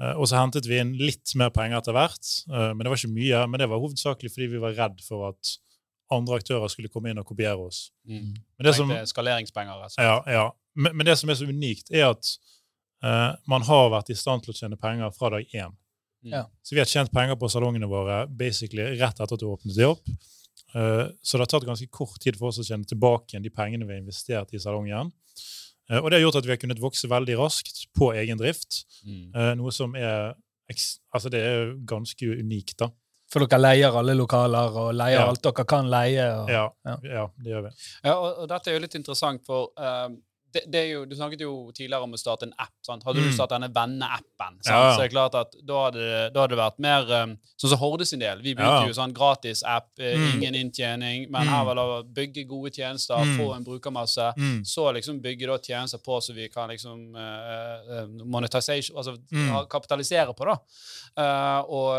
[0.00, 3.00] Eh, og så hentet vi inn litt mer penger etter hvert, eh, men det var
[3.00, 3.42] ikke mye.
[3.50, 5.52] Men det var hovedsakelig fordi vi var redd for at
[6.12, 7.86] andre aktører skulle komme inn og kopiere oss.
[8.08, 8.32] mm.
[8.56, 9.84] Men det som, skaleringspenger.
[9.84, 10.00] Altså.
[10.02, 10.48] ja, ja.
[10.74, 12.34] Men, men det som er så unikt, er at
[13.04, 15.72] uh, man har vært i stand til å tjene penger fra dag én.
[16.24, 16.34] Mm.
[16.36, 16.42] Ja.
[16.64, 19.88] Så vi har tjent penger på salongene våre basically rett etter at du åpnet de
[19.88, 20.04] opp.
[20.74, 23.50] Eh, Så det har tatt ganske kort tid for oss å tjene tilbake igjen de
[23.50, 25.12] pengene vi har investert i salongen.
[25.90, 28.84] Eh, Og det har gjort at vi har kunnet vokse veldig raskt på egen drift,
[29.06, 29.34] Mm.
[29.34, 30.34] eh, noe som er
[31.12, 32.88] Altså, det er ganske unikt, da.
[33.28, 35.26] For dere leier alle lokaler og leier Ja.
[35.28, 36.24] alt dere kan leie.
[36.40, 36.96] Og, Ja, Ja.
[37.02, 37.70] ja det gjør vi.
[38.04, 40.08] Ja, og, og dette er jo litt interessant, for eh,
[40.52, 42.72] det, det jo, Du snakket jo tidligere om å starte en app.
[42.82, 43.02] sant?
[43.04, 43.32] Hadde du Mm.
[43.34, 44.58] startet denne venneappen?
[44.66, 44.96] Ja, ja.
[44.96, 47.78] så er det klart at da hadde, da hadde det vært mer um, Sånn som
[47.78, 48.40] Horde sin del.
[48.42, 48.86] Vi brukte Ja.
[48.86, 50.34] jo sånn gratis-app, eh, Mm.
[50.34, 51.48] ingen inntjening, men Mm.
[51.48, 53.36] her var det å bygge gode tjenester, Mm.
[53.38, 54.34] få en brukermasse.
[54.36, 54.60] Mm.
[54.66, 59.66] Så liksom bygge da tjenester på så vi kan liksom eh, monetization, altså Mm.
[59.68, 60.56] kapitalisere på, da.
[61.16, 61.92] Uh, og,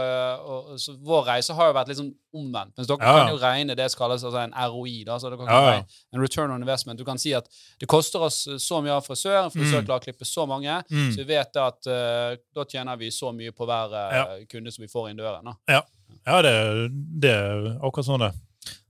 [0.73, 2.73] og, så vår reise har jo vært liksom omvendt.
[2.75, 5.03] Mens dere kan jo regne det som kalles altså en ROI.
[5.05, 6.97] da, så dere kan Ja, en return on investment.
[6.97, 7.47] Du kan si at
[7.79, 9.85] det koster oss så mye av frisør, en frisør Mm.
[9.87, 11.11] klarer å klippe så mange, Mm.
[11.11, 14.25] så vi vet at uh, da tjener vi så mye på hver uh, Ja.
[14.49, 15.43] kunde som vi får inn døren.
[15.67, 15.81] da.
[16.25, 18.33] Ja, det, det er akkurat sånn det.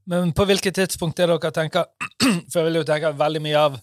[0.05, 1.85] Men på hvilket tidspunkt er dere tenker
[2.51, 3.79] For jeg vil jo tenke veldig mye av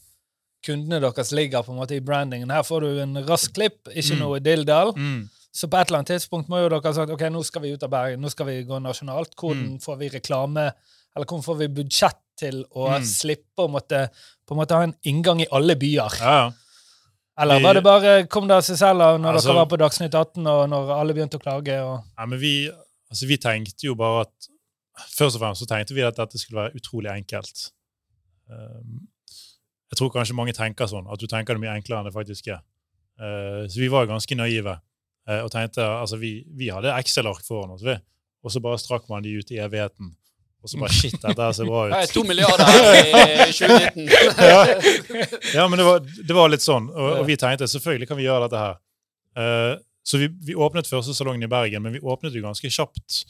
[0.67, 2.51] kundene deres ligger på en måte i brandingen.
[2.53, 4.19] Her får du en rask klipp, ikke Mm.
[4.21, 4.93] noe dilldall.
[4.95, 5.29] Mm.
[5.53, 7.73] Så på et eller annet tidspunkt må jo dere ha sagt ok, nå skal vi
[7.73, 9.35] ut av Bergen, nå skal vi gå nasjonalt.
[9.35, 9.81] Hvordan Mm.
[9.83, 10.73] får vi reklame,
[11.17, 13.07] eller hvordan får vi budsjett til å Mm.
[13.07, 14.07] slippe å måtte,
[14.49, 16.19] på en måte ha en inngang i alle byer?
[16.21, 16.51] Ja, ja.
[17.41, 20.15] Eller var det bare kom det av seg selv når Altså- dere var på Dagsnytt
[20.15, 21.77] 18, og når alle begynte å klage?
[21.81, 22.03] Og...
[22.19, 22.69] Ja, men vi,
[23.11, 24.51] altså vi tenkte jo bare at
[25.17, 27.71] Først og fremst så tenkte vi at dette skulle være utrolig enkelt.
[28.51, 29.07] Um,
[29.89, 32.51] jeg tror kanskje mange tenker sånn, at du tenker det mye enklere enn det faktisk
[32.53, 32.61] er.
[33.17, 37.73] Uh, så vi var ganske naive uh, og tenkte altså vi, vi hadde Excel-ark foran
[37.79, 37.97] oss, vi.
[38.45, 40.13] Og så bare strakk man de ut i evigheten.
[40.61, 42.11] Og så bare Shit, dette her ser bra ut.
[42.13, 44.09] to milliarder i 2019.
[44.53, 44.59] ja.
[45.55, 46.91] ja, men det var, det var litt sånn.
[46.93, 48.77] Og, og vi tenkte selvfølgelig kan vi gjøre dette her.
[49.41, 49.73] Uh,
[50.05, 53.23] så vi, vi åpnet første salongen i Bergen, men vi åpnet jo ganske kjapt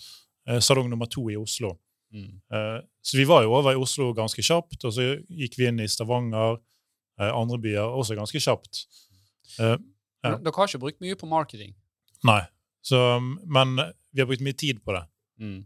[0.50, 1.76] uh, salong nummer to i Oslo.
[2.10, 2.40] Mm.
[2.50, 5.82] Uh, så vi var jo over i Oslo ganske kjapt, og så gikk vi inn
[5.82, 6.58] i Stavanger,
[7.20, 8.86] andre byer, også ganske kjapt.
[9.58, 9.74] Ja.
[10.24, 11.74] Dere har ikke brukt mye på marketing.
[12.24, 12.42] nei.
[12.80, 12.96] Så,
[13.44, 15.02] men vi har brukt mye tid på det.
[15.36, 15.58] Mm.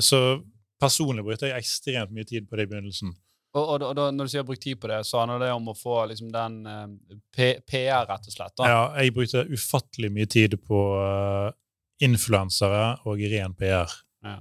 [0.00, 0.20] Så
[0.80, 3.12] personlig brukte jeg ekstremt mye tid på det i begynnelsen.
[3.50, 5.72] Og, og, og da, når du sier brukt tid på det, så handler det om
[5.72, 7.16] å få liksom, den uh,
[7.66, 8.54] PR, rett og slett.
[8.60, 8.68] da.
[8.70, 11.50] Ja, jeg brukte ufattelig mye tid på uh,
[12.04, 13.90] influensere og ren PR.
[14.24, 14.38] Ja.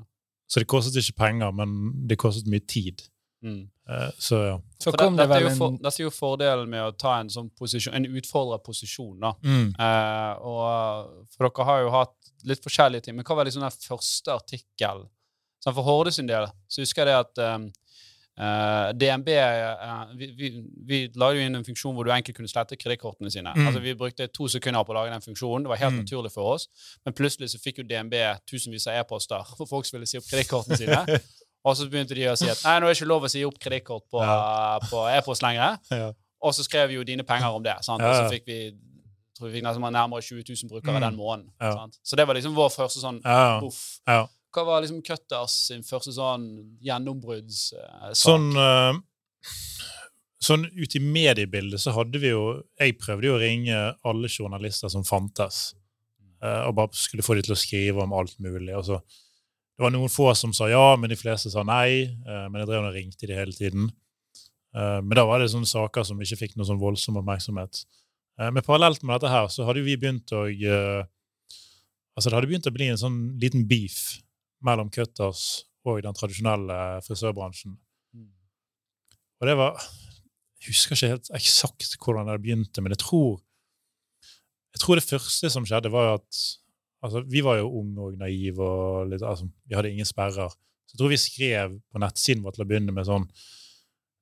[0.50, 1.74] Så det kostet ikke penger, men
[2.10, 3.02] det kostet mye tid.
[3.46, 3.70] Mm.
[3.90, 4.62] Eh, så ja.
[4.78, 7.16] Så For kom det, det, dette, er for, dette er jo fordelen med å ta
[7.20, 9.16] en sånn posisjon, en utfordret posisjon.
[9.22, 9.34] da.
[9.44, 9.70] Mm.
[9.74, 13.18] Eh, og For dere har jo hatt litt forskjellige ting.
[13.18, 15.06] Men hva var liksom den første artikkel?
[15.64, 17.70] Sånn, for Horde sin del så husker jeg det at um,
[18.40, 20.50] Uh, DNB uh, vi, vi,
[20.88, 23.52] vi lagde jo inn en funksjon hvor du enkelt kunne slette kredittkortene sine.
[23.52, 23.66] Mm.
[23.68, 25.66] Altså Vi brukte to sekunder på å lage den funksjonen.
[25.66, 26.06] Det var helt Mm.
[26.06, 26.70] naturlig for oss.
[27.04, 28.16] Men plutselig så fikk jo DNB
[28.48, 31.20] tusenvis av e-poster for folk som ville si opp kredittkortene sine.
[31.68, 33.44] Og så begynte de å si at nei, nå er det ikke lov å si
[33.44, 34.24] opp kredittkort på,
[34.88, 35.76] på e-post lenger.
[36.00, 36.14] Ja.
[36.40, 37.76] Og så skrev vi jo dine penger om det.
[37.84, 38.00] Sant?
[38.00, 38.62] Ja, Og så fikk vi
[39.36, 41.10] tror vi fikk nærmere 20 000 brukere Mm.
[41.10, 41.52] den måneden.
[41.60, 41.74] Ja.
[41.76, 42.00] Sant?
[42.08, 43.60] Så det var liksom vår første sånn Ja,
[44.08, 44.28] ja.
[44.56, 46.48] Hva var liksom Cutters sin første sånn
[46.84, 48.16] gjennombruddssak?
[48.18, 48.98] Sånn, uh,
[50.42, 54.90] sånn ut i mediebildet så hadde vi jo Jeg prøvde jo å ringe alle journalister
[54.90, 55.76] som fantes,
[56.42, 58.74] uh, og bare skulle få dem til å skrive om alt mulig.
[58.74, 59.00] Og så,
[59.78, 62.10] det var noen få som sa ja, men de fleste sa nei.
[62.26, 63.92] Uh, men jeg drev og ringte de hele tiden.
[64.74, 67.84] Uh, men da var det sånne saker som ikke fikk noe sånn voldsom oppmerksomhet.
[68.40, 71.06] Uh, men parallelt med dette her så hadde vi begynt å eh,
[72.18, 74.18] Altså, det hadde begynt å bli en sånn liten beef
[74.66, 77.78] mellom Cutters og den tradisjonelle frisørbransjen.
[79.40, 79.78] Og det var
[80.60, 83.40] Jeg husker ikke helt eksakt hvordan det begynte, men jeg tror
[84.76, 86.42] Jeg tror det første som skjedde, var at
[87.02, 90.52] altså, Vi var jo unge og naive, og litt, altså, vi hadde ingen sperrer.
[90.86, 93.30] Så jeg tror vi skrev på nettsiden vår til å begynne med sånn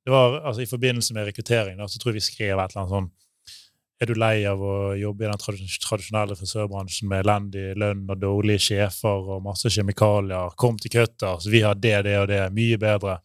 [0.08, 2.80] det var altså I forbindelse med rekruttering da, så tror jeg vi skrev et eller
[2.80, 3.10] annet sånn
[4.00, 8.62] Er du lei av å jobbe i den tradisjonelle frisørbransjen med elendig lønn og dårlige
[8.68, 10.52] sjefer og masse kjemikalier?
[10.56, 12.44] Kom til Cutters, vi har det, det og det.
[12.54, 13.16] Mye bedre.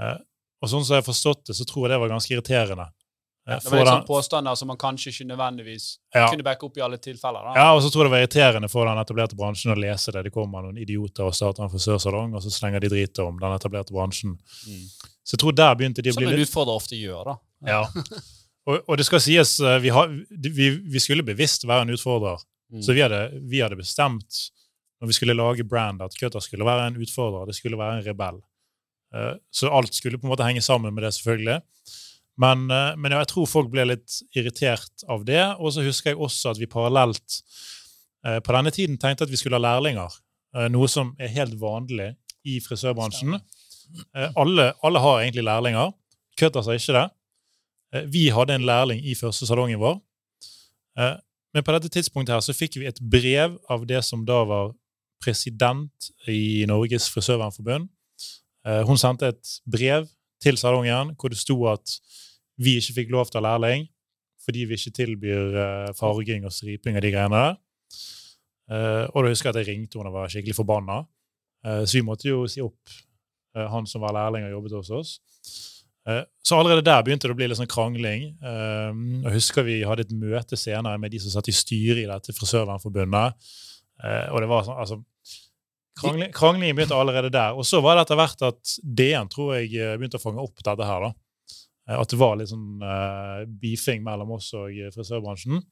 [0.00, 0.16] Eh,
[0.62, 2.86] og sånn som jeg har forstått det, så tror jeg det var ganske irriterende.
[3.46, 6.30] Eh, Det var litt den- sånn påstander som man kanskje ikke nødvendigvis Ja.
[6.30, 7.42] kunne backe opp i alle tilfeller.
[7.44, 7.52] da.
[7.54, 10.24] Ja, og så tror jeg det var irriterende for den etablerte bransjen å lese det.
[10.24, 13.52] Det kommer noen idioter og starter en frisørsalong, og så slenger de dritet om den
[13.52, 14.38] etablerte bransjen.
[14.66, 14.88] Mm.
[15.22, 16.48] Så jeg tror der begynte de å bli litt...
[16.48, 17.38] Som en utfordrer ofte gjør, da.
[17.66, 17.84] Ja.
[18.66, 22.42] Og, og det skal sies, eh, vi, har, vi, vi skulle bevisst være en utfordrer.
[22.72, 22.82] Mm.
[22.82, 24.40] Så vi hadde, vi hadde bestemt
[25.00, 27.46] når vi skulle lage brand, at Cutter skulle være en utfordrer.
[27.46, 28.40] Det skulle være en rebell.
[29.14, 31.60] Eh, Så alt skulle på en måte henge sammen med det, selvfølgelig.
[32.42, 35.42] Men, eh, men ja, jeg tror folk ble litt irritert av det.
[35.60, 37.42] Og så husker jeg også at vi parallelt
[38.26, 40.10] på denne tiden tenkte at vi skulle ha lærlinger.
[40.74, 42.08] Noe som er helt vanlig
[42.42, 43.36] i frisørbransjen.
[44.34, 45.92] Alle, alle har egentlig lærlinger.
[46.34, 47.04] Cutters har ikke det.
[47.96, 50.00] Eh, Vi hadde en lærling i første salongen vår.
[50.98, 51.16] Eh,
[51.54, 54.74] Men på dette tidspunktet her så fikk vi et brev av det som da var
[55.22, 57.88] president i Norges frisørvernforbund.
[58.66, 60.08] Eh, Hun sendte et brev
[60.42, 62.00] til salongen hvor det sto at
[62.58, 63.88] vi ikke fikk lov til å ha lærling
[64.44, 67.56] fordi vi ikke tilbyr farging og striping og de greiene der.
[69.10, 71.00] Og da husker jeg at jeg ringte henne og var skikkelig forbanna.
[71.82, 72.78] Så vi måtte jo si opp
[73.56, 75.75] han som var lærling og jobbet hos oss.
[76.06, 78.28] Eh, Så allerede der begynte det å bli litt sånn krangling.
[78.38, 78.92] Eh,
[79.26, 82.32] Jeg husker vi hadde et møte senere med de som satt i styret i dette
[82.36, 83.34] frisørvernforbundet.
[84.04, 85.04] Eh, Og det var sånn, altså
[85.98, 87.54] krangling, Kranglingen begynte allerede der.
[87.56, 90.84] Og så var det etter hvert at DN tror jeg begynte å fange opp dette
[90.84, 91.00] her.
[91.00, 91.12] da.
[91.88, 95.62] At det var litt sånn uh, beefing mellom oss og frisørbransjen.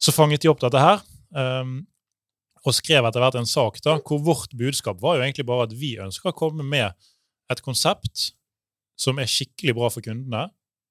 [0.00, 1.02] Så fanget de opp dette her.
[1.36, 1.86] Um,
[2.64, 5.74] og skrev etter hvert en sak da, hvor vårt budskap var jo egentlig bare at
[5.76, 6.92] vi ønsker å komme med
[7.52, 8.32] et konsept
[8.98, 10.48] som er skikkelig bra for kundene,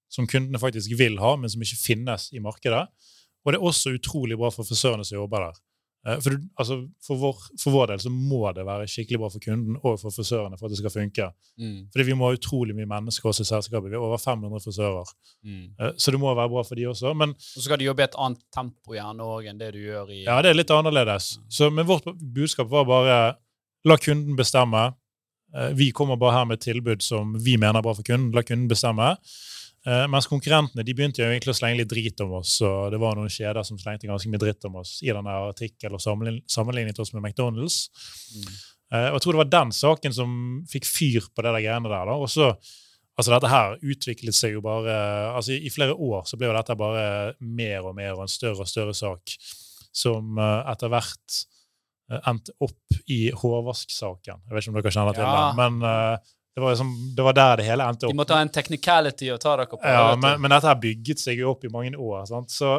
[0.10, 2.86] som kundene faktisk vil ha, men som ikke finnes i markedet.
[3.46, 5.58] Og det er også utrolig bra for frisørene som jobber der.
[6.08, 9.30] Eh, For, du- altså, for, vår, for vår del så må det være skikkelig bra
[9.34, 11.28] for kunden og for frisørene for at det skal funke.
[11.60, 11.90] Mm.
[11.92, 13.90] Fordi vi må ha utrolig mye mennesker også i selskapet.
[13.92, 15.12] Vi har over 500 frisører.
[15.44, 15.66] Mm.
[15.80, 17.12] Eh, Så det må være bra for de også.
[17.18, 19.80] Men Og så skal du jobbe i et annet tempo gjerne òg enn det du
[19.84, 21.40] gjør i Ja, det er litt annerledes.
[21.50, 23.36] Så, men vårt budskap var bare
[23.86, 24.94] la kunden bestemme.
[25.56, 28.34] Eh, Vi kommer bare her med et tilbud som vi mener er bra for kunden.
[28.36, 29.16] La kunden bestemme.
[29.88, 32.62] Eh, Mens konkurrentene de begynte jo egentlig å slenge litt drit om oss.
[32.62, 35.96] og Det var noen kjeder som slengte ganske mye dritt om oss i denne artikkelen
[35.96, 36.02] og
[36.48, 37.88] sammenlignet oss med McDonald's.
[38.36, 38.58] Mm.
[38.92, 41.90] Eh, Og jeg tror det var den saken som fikk fyr på det der greiene
[41.90, 42.06] der.
[42.06, 42.16] da.
[42.16, 42.52] Og så,
[43.18, 46.76] altså Dette her utviklet seg jo bare altså I, flere år så ble jo dette
[46.78, 49.22] bare mer og mer og en større og større sak
[49.92, 51.40] som etter hvert
[52.28, 54.42] endte opp i hårvasksaken.
[54.48, 55.36] Jeg vet ikke om dere kjenner til Ja.
[55.38, 58.14] det, men uh, det var, liksom, det var der det hele endte opp.
[58.16, 59.78] De måtte ha en technicality å ta dere på.
[59.86, 62.24] Ja, men, men dette her bygget seg jo opp i mange år.
[62.26, 62.50] Sant?
[62.50, 62.72] Så,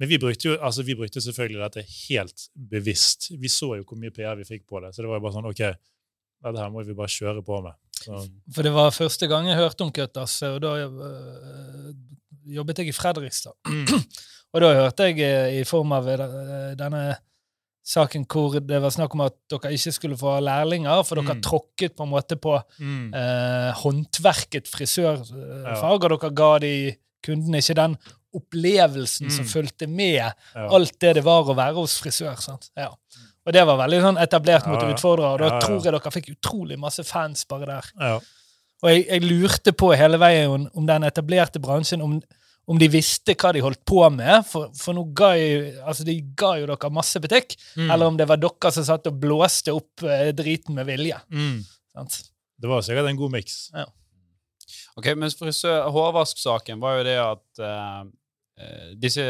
[0.00, 3.28] men vi brukte jo altså vi brukte selvfølgelig dette helt bevisst.
[3.36, 5.36] Vi så jo hvor mye PR vi fikk på det, så det var jo bare
[5.36, 5.60] sånn OK,
[6.46, 7.76] dette her må vi bare kjøre på med.
[7.96, 8.22] Så,
[8.56, 11.92] For det var første gang jeg hørte om Cutters, og da øh,
[12.56, 13.56] jobbet jeg i Fredrikstad.
[14.54, 16.08] og da hørte jeg i form av
[16.80, 17.04] denne
[17.86, 21.42] saken hvor det var snakk om at dere ikke skulle få lærlinger, for dere Mm.
[21.46, 25.30] tråkket på en måte på mm, eh, håndverket frisørfag,
[25.64, 25.90] Ja.
[25.92, 26.72] og dere ga de
[27.22, 27.96] kundene ikke den
[28.36, 29.50] opplevelsen som Mm.
[29.50, 30.32] fulgte med ja.
[30.54, 32.36] alt det det var å være hos frisør.
[32.40, 32.70] sant?
[32.76, 32.88] Ja.
[33.46, 36.78] Og det var veldig sånn etablert mot utfordrere, og da tror jeg dere fikk utrolig
[36.78, 37.84] masse fans bare der.
[38.00, 38.20] ja.
[38.82, 42.20] Og jeg, jeg lurte på hele veien om, om den etablerte bransjen, om,
[42.66, 46.16] om de visste hva de holdt på med, for, for nå ga jo, altså de
[46.38, 49.74] ga jo dere masse butikk, Mm, eller om det var dere som satt og blåste
[49.76, 51.18] opp eh, driten med vilje.
[51.30, 51.58] mm.
[52.58, 53.54] Det var sikkert en god miks.
[54.96, 58.02] Ok, men frisør, Hårvasksaken var jo det at eh,
[58.64, 59.24] eh, disse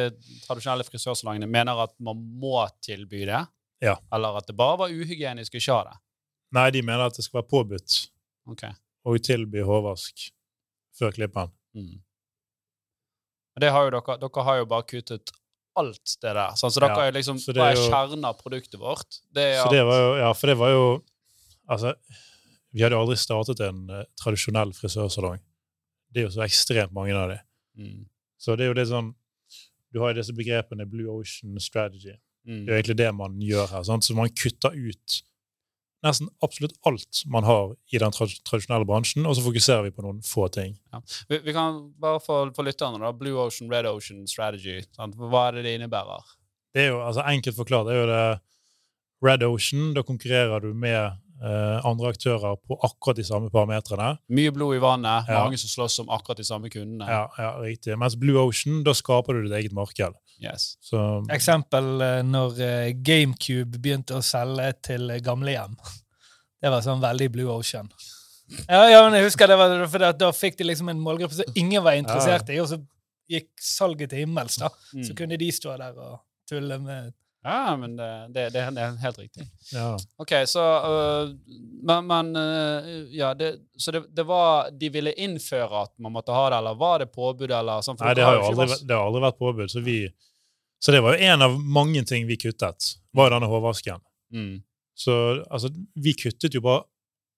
[0.47, 3.43] tradisjonelle frisørsalongene mener at man må tilby det,
[3.83, 3.97] Ja.
[4.15, 5.97] eller at det bare var uhygienisk å ikke ha det.
[6.57, 7.97] Nei, de mener at det skal være påbudt
[8.49, 8.73] okay.
[9.05, 10.29] å tilby hårvask
[10.97, 11.51] før klippen.
[11.77, 11.99] Mm.
[13.61, 15.33] Det har dere, dere har jo bare kuttet
[15.77, 16.57] alt det der.
[16.57, 19.21] Sånn, så dere Ja, er liksom, så det er jo- kjernen av produktet vårt?
[19.33, 21.03] Det Så det var jo, ja, for det var jo
[21.69, 21.95] Altså,
[22.73, 25.41] vi hadde aldri startet en uh, tradisjonell frisørsalong.
[26.15, 27.39] Det er jo så ekstremt mange av de.
[27.77, 28.05] mm,
[28.39, 29.15] Så det er jo det sånn
[29.93, 32.15] Du har jo disse begrepene Blue Ocean Strategy.
[32.47, 33.83] mm, Det er jo egentlig det man gjør her.
[33.83, 34.05] Sant?
[34.05, 35.23] Så man kutter ut
[36.07, 40.05] nesten absolutt alt man har i den tra tradisjonelle bransjen, og så fokuserer vi på
[40.07, 40.77] noen få ting.
[40.95, 41.03] Ja.
[41.29, 43.13] Vi, vi, kan bare for, for lytterne, da.
[43.17, 44.81] Blue Ocean, Red Ocean strategy.
[44.97, 45.19] Sant?
[45.19, 46.35] Hva er det det innebærer?
[46.77, 48.25] Det er jo, altså Enkelt forklart det er jo det
[49.25, 49.95] Red Ocean.
[49.97, 50.99] Da konkurrerer du med
[51.43, 54.17] eh, andre aktører på akkurat de samme parametrene.
[54.29, 55.43] Mye blod i vannet, Ja.
[55.45, 57.09] mange som slåss om akkurat de samme kundene.
[57.09, 57.97] Ja, ja, riktig.
[57.99, 60.17] Mens Blue Ocean, da skaper du ditt eget marked.
[60.43, 60.75] Yes.
[60.85, 60.99] Så
[61.33, 65.77] Eksempel eh, når eh, GameCube begynte å selge til eh, gamlehjem.
[66.63, 67.89] Det var sånn veldig Blue Ocean.
[68.69, 71.57] Ja, ja men jeg husker det var for Da fikk de liksom en målgruppe som
[71.59, 72.79] ingen var interessert i, og så
[73.31, 74.57] gikk salget til himmels.
[74.63, 74.69] da.
[74.93, 75.17] Så Mm.
[75.19, 77.13] kunne de stå der og tulle med
[77.47, 79.45] Ja, men det, det, det, er helt riktig.
[79.73, 79.93] ja.
[80.19, 81.29] OK, så uh,
[81.83, 86.49] Men, men uh, Ja, det, så det, var De ville innføre at man måtte ha
[86.51, 87.99] det, eller var det påbud, eller sånn?
[88.03, 89.71] Nei, det har jo aldri, har aldri vært påbud.
[89.71, 90.01] Så, vi,
[90.83, 94.03] så det var jo en av mange ting vi kuttet, var denne hårvasken.
[94.35, 94.55] Mm.
[94.99, 95.15] Så
[95.47, 96.83] altså, vi kuttet jo bare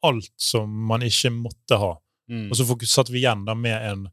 [0.08, 1.96] alt som man ikke måtte ha.
[2.32, 2.48] Mm.
[2.48, 4.08] Og så satt vi igjen da med en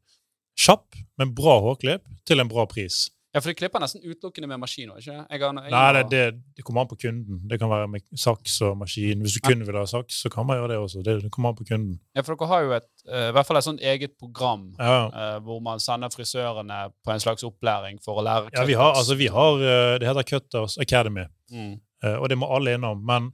[0.60, 3.06] kjapp, men bra hårklipp til en bra pris.
[3.36, 5.12] Ja, for du klipper nesten utelukkende med maskin ikke?
[5.12, 6.20] Jeg har, jeg Nei, det, det,
[6.56, 7.42] det kommer an på kunden.
[7.52, 9.26] Det kan være med saks og maskin.
[9.26, 11.04] Hvis du kun vil ha saks, så kan man gjøre det også.
[11.04, 11.98] Det, det kommer an på kunden.
[12.16, 14.96] Ja, for dere har jo et, uh, i hvert fall et sånt eget program Ja,
[15.12, 18.96] uh, hvor man sender frisørene på en slags opplæring for å lære ja vi har,
[18.96, 21.76] altså, vi har uh, Det heter Cutters Academy, Mm.
[22.18, 23.04] og det må alle innom.
[23.06, 23.28] Men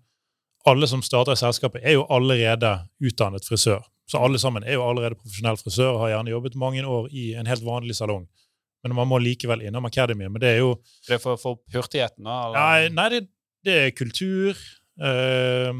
[0.67, 3.85] alle som starter i selskapet, er jo allerede utdannet frisør.
[4.09, 7.31] Så alle sammen er jo allerede profesjonell frisør og har gjerne jobbet mange år i
[7.39, 8.25] en helt vanlig salong.
[8.81, 10.27] Men man må likevel innom Academy.
[10.27, 10.75] Men det er jo
[11.07, 12.37] Det er for for hurtigheten, da?
[12.47, 12.57] eller?
[12.57, 13.21] Nei, nei det,
[13.65, 14.57] det er kultur.
[15.01, 15.73] eh,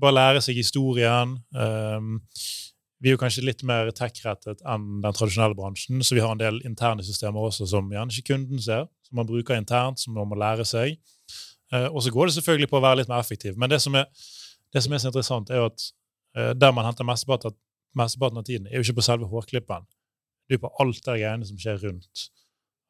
[0.00, 1.38] bare lære seg historien.
[1.56, 2.00] eh,
[3.02, 6.42] vi er jo kanskje litt mer tech-rettet enn den tradisjonelle bransjen, så vi har en
[6.42, 10.28] del interne systemer også som gjerne ikke kunden ser, som man bruker internt, som man
[10.30, 11.00] må lære seg.
[11.74, 13.56] Uh, og så går det selvfølgelig på å være litt mer effektiv.
[13.58, 14.06] Men det som er,
[14.70, 15.88] det som er så interessant, er jo at
[16.38, 19.88] uh, der man henter mesteparten av tiden, er jo ikke på selve hårklippen.
[20.46, 22.26] Det er jo på alt det greiene som skjer rundt.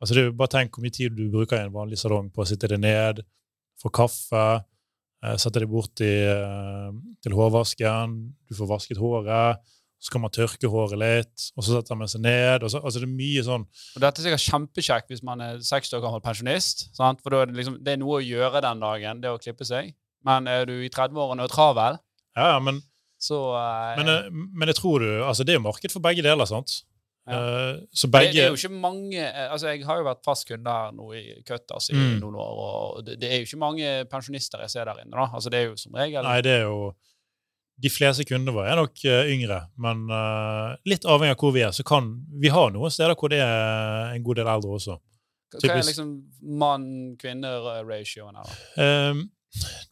[0.02, 2.28] Altså det er jo Bare tenk hvor mye tid du bruker i en vanlig salong
[2.34, 3.22] på å sitte deg ned,
[3.78, 4.46] få kaffe,
[5.22, 6.90] eh, sette deg bort i, eh,
[7.22, 8.18] til hårvasken,
[8.50, 9.62] du får vasket håret,
[10.02, 12.66] så kan man tørke håret litt, og så setter man seg ned.
[12.66, 15.94] så, altså Det er mye sånn Og dette er sikkert kjempekjekt hvis man er 60
[15.98, 16.88] år gammel pensjonist.
[16.96, 17.22] Sant?
[17.22, 19.94] For er det, liksom, det er noe å gjøre den dagen, det å klippe seg.
[20.26, 22.02] Men er du i 30-årene og travel,
[22.34, 22.80] Ja, men,
[23.20, 26.48] så uh, men, men jeg tror du altså Det er jo marked for begge deler,
[26.48, 26.82] sant?
[27.22, 27.36] Ja.
[27.38, 30.24] Eh, så det, begge det er jo ikke mange eh, altså Jeg har jo vært
[30.26, 32.16] fast kunde her nå i Cutters i Mm.
[32.18, 35.14] noen år, og det, det er jo ikke mange pensjonister jeg ser der inne.
[35.14, 35.28] da.
[35.30, 36.92] Altså Det er jo som regel Nei, det er jo
[37.82, 41.62] De fleste kundene våre er nok uh, yngre, men uh, litt avhengig av hvor vi
[41.62, 41.70] er.
[41.72, 42.10] så kan
[42.42, 44.98] Vi har noen steder hvor det er en god del eldre også.
[45.52, 46.12] Hva hva er liksom
[46.62, 48.44] mann-kvinner-ratioen her?
[48.44, 48.82] da?
[48.82, 49.24] Ehm,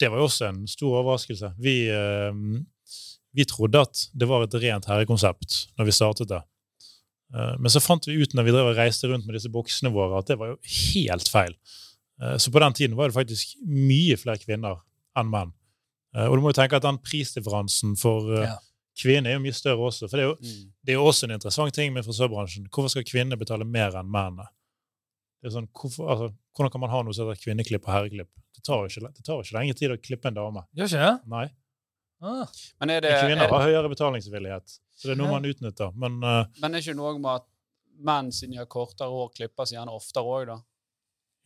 [0.00, 1.52] det var jo også en stor overraskelse.
[1.60, 2.64] Vi, ehm,
[3.36, 6.40] vi trodde at det var et rent herrekonsept når vi startet det.
[7.34, 9.92] Eh, men så fant vi ut når vi drev og reiste rundt med disse boksene
[9.94, 10.58] våre, at det var jo
[10.94, 11.54] helt feil.
[12.22, 14.80] Eh, så på den tiden var det faktisk mye flere kvinner
[15.16, 15.52] enn menn.
[16.16, 18.56] Eh, og du må jo tenke at den prisdifferansen for Ja.
[18.98, 20.08] kvinner er jo mye større også.
[20.10, 20.72] For det er jo Mm.
[20.84, 22.66] det er jo også en interessant ting med frisørbransjen.
[22.68, 24.48] Hvorfor skal kvinner betale mer enn mennene?
[25.42, 28.28] Det sånn, hvorfor, altså, hvordan kan man ha noe som heter kvinneklipp og herreklipp?
[28.54, 30.64] Det tar jo ikke, det tar ikke lenge tid å klippe en dame.
[30.76, 31.28] Gjør ikke det?
[31.30, 31.46] Nei.
[32.20, 32.46] Ah.
[32.80, 35.36] Men er det, Kvinner er, har høyere betalingsvillighet, så det er noe Ja.
[35.38, 35.92] man utnytter.
[35.96, 37.46] Men uh, men er ikke noe med at
[38.00, 40.58] menn siden de har kortere hår, klipper seg gjerne oftere òg, da?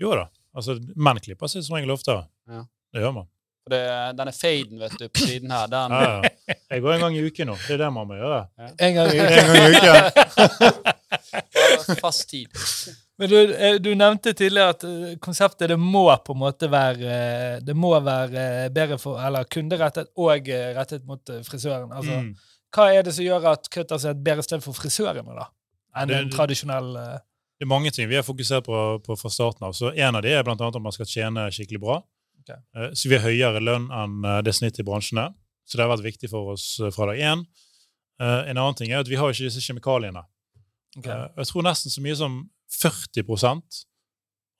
[0.02, 2.26] jo da, altså, menn klipper seg som regel oftere.
[2.50, 2.64] Ja.
[2.94, 3.30] Det gjør man.
[3.64, 3.82] For det,
[4.18, 6.56] denne faden vet du, på siden her, den Ja, ja.
[6.74, 7.54] Jeg går en gang i uken nå.
[7.64, 8.40] Det er det man må gjøre.
[8.76, 10.92] En gang i En gang i uken.
[12.04, 12.50] fast tid.
[13.18, 17.60] Men du, eh, du nevnte tidligere at eh, konseptet det må på en måte være
[17.62, 21.92] Det må være eh, bedre for Eller kunderettet og rettet mot frisøren.
[21.92, 22.34] Altså, Mm.
[22.74, 25.44] Hva er det som gjør at Cutters er et bedre sted for frisørene da,
[25.96, 29.62] enn Det- en tradisjonell Det er mange ting vi har fokusert på, på fra starten
[29.62, 29.72] av.
[29.78, 32.00] Så En av de er blant annet at man skal tjene skikkelig bra.
[32.40, 32.50] Ok.
[32.74, 35.32] Eh, Så vi har høyere lønn enn det snittet i bransjene.
[35.64, 37.46] Så det har vært viktig for oss fra dag én.
[38.20, 40.24] En annen ting er at vi har ikke disse kjemikaliene.
[40.98, 41.06] ok.
[41.06, 42.50] Eh, Jeg tror nesten så mye som
[42.82, 43.84] 40%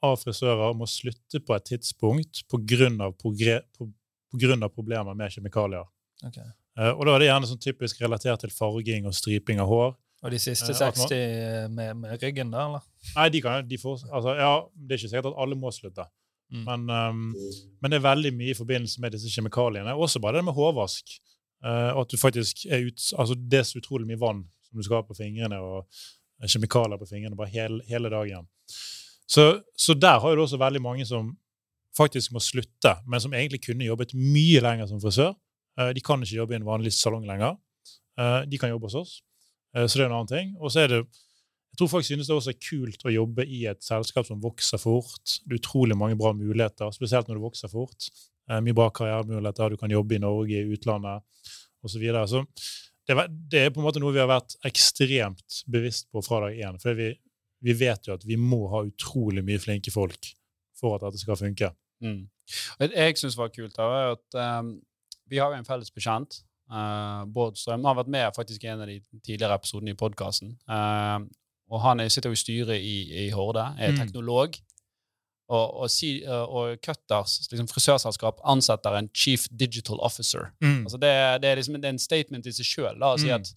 [0.05, 4.68] av frisører må slutte på et tidspunkt pga.
[4.68, 5.86] problemer med kjemikalier.
[6.24, 6.49] Okay.
[6.78, 9.95] Eh, Og da er det gjerne sånn typisk relatert til farging og striping av hår.
[10.24, 12.66] Og de siste Eh, at 60 med, med ryggen, da?
[12.66, 12.84] eller?
[13.14, 16.07] Nei, de kan, de får, altså, ja, Det er ikke sikkert at alle må slutte.
[16.53, 16.64] Mm.
[16.64, 17.34] Men, um,
[17.82, 19.95] men det er veldig mye i forbindelse med disse kjemikaliene.
[19.95, 21.16] Også bare det med hårvask.
[21.64, 24.84] Uh, at du faktisk er ut, altså Det er så utrolig mye vann som du
[24.84, 25.88] skal ha på fingrene, og
[26.43, 28.49] kjemikalier på fingrene bare hele, hele dagen.
[29.26, 31.32] Så, så der har du også veldig mange som
[31.97, 35.32] faktisk må slutte, men som egentlig kunne jobbet mye lenger som frisør,
[35.80, 37.57] Eh, de kan ikke jobbe i en vanlig salong lenger.
[38.20, 39.14] Eh, de kan jobbe hos oss.
[39.74, 40.53] Eh, så det er en annen ting.
[40.61, 41.01] Og så er det
[41.74, 44.78] jeg tror folk synes det også er kult å jobbe i et selskap som vokser
[44.78, 45.41] fort.
[45.43, 48.07] Det er utrolig mange bra muligheter, spesielt når det vokser fort.
[48.62, 49.74] Mye bra karrieremuligheter.
[49.74, 51.24] Du kan jobbe i Norge, i utlandet
[51.82, 51.97] osv.
[51.97, 52.22] Så, videre.
[52.30, 52.45] så
[53.09, 53.16] det,
[53.52, 56.80] det, er på en måte noe vi har vært ekstremt bevisst på fra dag én.
[56.82, 57.11] For vi,
[57.64, 60.32] vi, vet jo at vi må ha utrolig mye flinke folk
[60.78, 61.70] for at dette skal funke.
[62.05, 62.24] Mm.
[62.80, 64.74] Det jeg syns var kult, er at um,
[65.30, 66.42] vi har jo en felles bekjent.
[66.72, 70.57] Uh, Bård Strøm har vært med faktisk i en av de tidligere episodene i podkasten.
[70.68, 71.24] Uh,
[71.72, 74.00] og han sitter jo i styret i, i Horde, er mm.
[75.55, 80.50] Og, og, si, og Cutters liksom frisørselskap ansetter en chief digital officer.
[80.64, 80.84] Mm.
[80.84, 83.36] Altså det, det, er liksom, det, er en statement i seg sjøl å si mm.
[83.38, 83.52] at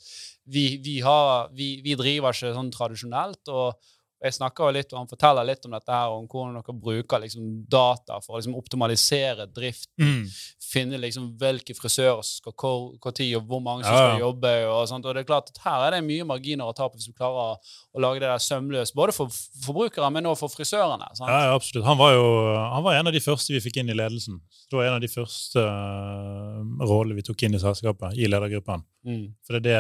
[0.47, 3.43] vi, vi, har, vi, vi, driver ikke sånn tradisjonelt.
[3.51, 6.74] og jeg snakker jo litt, og Han forteller litt om dette her, om hvordan dere
[6.82, 9.93] bruker liksom data for å liksom optimalisere driften.
[10.01, 10.24] Mm.
[10.68, 14.07] Finne liksom hvilke frisører som skal hvor, hvor tid, og hvor mange som ja.
[14.07, 14.53] skal jobbe.
[14.72, 16.97] og sånt, og det er klart at Her er det mye marginer å ta på
[16.97, 18.95] hvis du klarer å, å lage det der sømløst.
[18.97, 19.30] Både for
[19.65, 21.11] forbrukere, men også for frisørene.
[21.13, 21.30] Sant?
[21.30, 21.86] Ja, absolutt.
[21.86, 22.26] Han var jo
[22.57, 24.41] han var en av de første vi fikk inn i ledelsen.
[24.70, 28.82] Det var en av de første uh, rollene vi tok inn i selskapet, i ledergruppen.
[29.05, 29.24] Mm.
[29.45, 29.78] For det,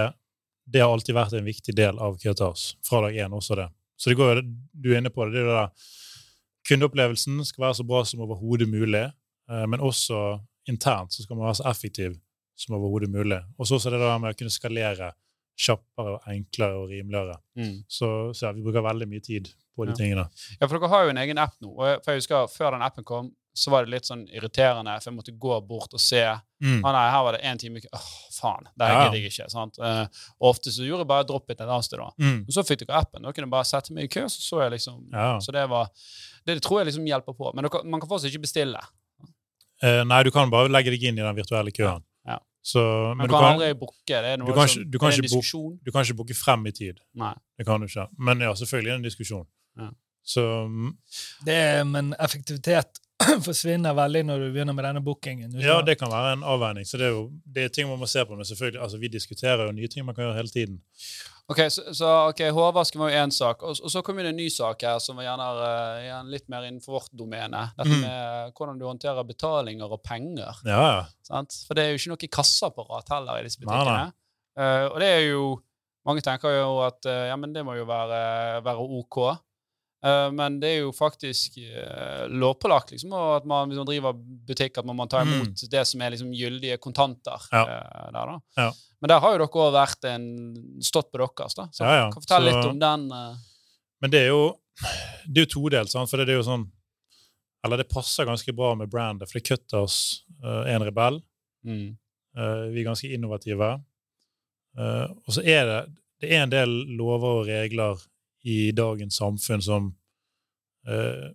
[0.69, 2.75] det har alltid vært en viktig del av Cutters.
[2.85, 3.67] Fra dag én også det.
[3.97, 4.43] Så det går,
[4.73, 5.41] du er inne på det.
[5.41, 5.87] det det.
[6.67, 9.05] Kundeopplevelsen skal være så bra som overhodet mulig,
[9.49, 10.39] eh, men også
[10.69, 12.17] internt så skal man være så effektiv
[12.57, 13.39] som overhodet mulig.
[13.57, 15.13] Og så er det det med å kunne skalere
[15.57, 17.39] kjappere og enklere og rimeligere.
[17.57, 17.79] Mm.
[17.89, 19.97] Så, så ja, vi bruker veldig mye tid på de ja.
[19.97, 20.25] tingene.
[20.59, 21.71] Ja, for dere har jo en egen app nå.
[21.73, 25.09] og for jeg husker Før den appen kom, så var det litt sånn irriterende, for
[25.09, 26.21] jeg måtte gå bort og se.
[26.61, 26.83] Mm.
[26.85, 28.99] Ah, nei, her var det én time Åh, faen, det ja.
[28.99, 29.47] gidder jeg ikke.
[29.49, 29.79] sant?
[29.81, 31.97] Uh, ofte så gjorde jeg bare drop it et annet sted.
[32.03, 32.11] da.
[32.21, 32.43] Mm.
[32.45, 33.25] Og så fikk dere appen.
[33.25, 35.31] Da kunne jeg bare sette meg i kø, så så jeg liksom ja.
[35.41, 35.89] Så det var
[36.45, 37.49] Det tror jeg liksom hjelper på.
[37.57, 38.83] Men dere, man kan fortsatt ikke bestille.
[39.81, 42.05] Uh, nei, du kan bare legge deg inn i den virtuelle køen.
[42.29, 42.37] Ja.
[42.61, 43.97] Så, men, men du kan, aldri booke.
[44.05, 45.77] Det er noe du kan, som, du kan, det en diskusjon.
[45.81, 47.01] Du kan ikke booke frem i tid.
[47.17, 47.33] Nei.
[47.57, 48.05] Det kan du ikke.
[48.21, 49.49] Men ja, selvfølgelig er det en diskusjon.
[49.81, 49.89] Ja.
[50.27, 50.89] Så, mm.
[51.47, 52.99] det er, men effektivitet
[53.47, 55.55] forsvinner veldig når du begynner med denne bookingen.
[55.61, 56.85] Ja, det kan være en avveining.
[56.85, 58.37] Så det er jo det er ting man må se på.
[58.37, 60.77] Men selvfølgelig, altså vi diskuterer jo nye ting man kan gjøre hele tiden.
[61.47, 63.63] Ok, Så, så okay, hårvasken var jo én sak.
[63.63, 66.47] Og, og, så kom det en ny sak her som var gjerne, uh, gjerne litt
[66.51, 67.69] mer innenfor vårt domene.
[67.77, 68.03] Dette mm.
[68.03, 70.59] med hvordan du håndterer betalinger og penger.
[70.67, 71.05] Ja, ja.
[71.25, 71.55] Sant?
[71.67, 73.95] For det er jo ikke noe kassaapparat heller i disse butikkene.
[73.95, 74.13] Nei, nei.
[74.57, 75.47] Uh, og det er jo
[76.07, 78.17] Mange tenker jo at uh, ja, men det må jo være,
[78.63, 79.17] være OK.
[80.05, 84.77] Uh, men det er jo faktisk uh, lovpålagt liksom, at man, hvis man driver butikk,
[84.77, 85.69] at man må ta imot mm.
[85.71, 87.47] det som er liksom, gyldige kontanter.
[87.49, 87.63] Ja.
[87.65, 88.67] Uh, der, ja.
[89.01, 90.27] Men der har jo dere vært en,
[90.85, 91.57] stått på deres.
[91.57, 91.65] da.
[91.73, 93.07] Så ja, kan fortelle Så, litt om den.
[94.01, 94.41] Men det er jo
[95.25, 96.67] det er jo todelt, for det er jo sånn
[97.65, 101.23] Eller det passer ganske bra med brandet, for det kutter oss uh, en rebell.
[101.67, 101.97] Mm.
[102.71, 103.67] vi er ganske innovative.
[104.77, 105.79] og så er det,
[106.21, 107.97] det er en del lover og regler
[108.47, 109.89] i dagens samfunn som
[110.87, 111.27] uh,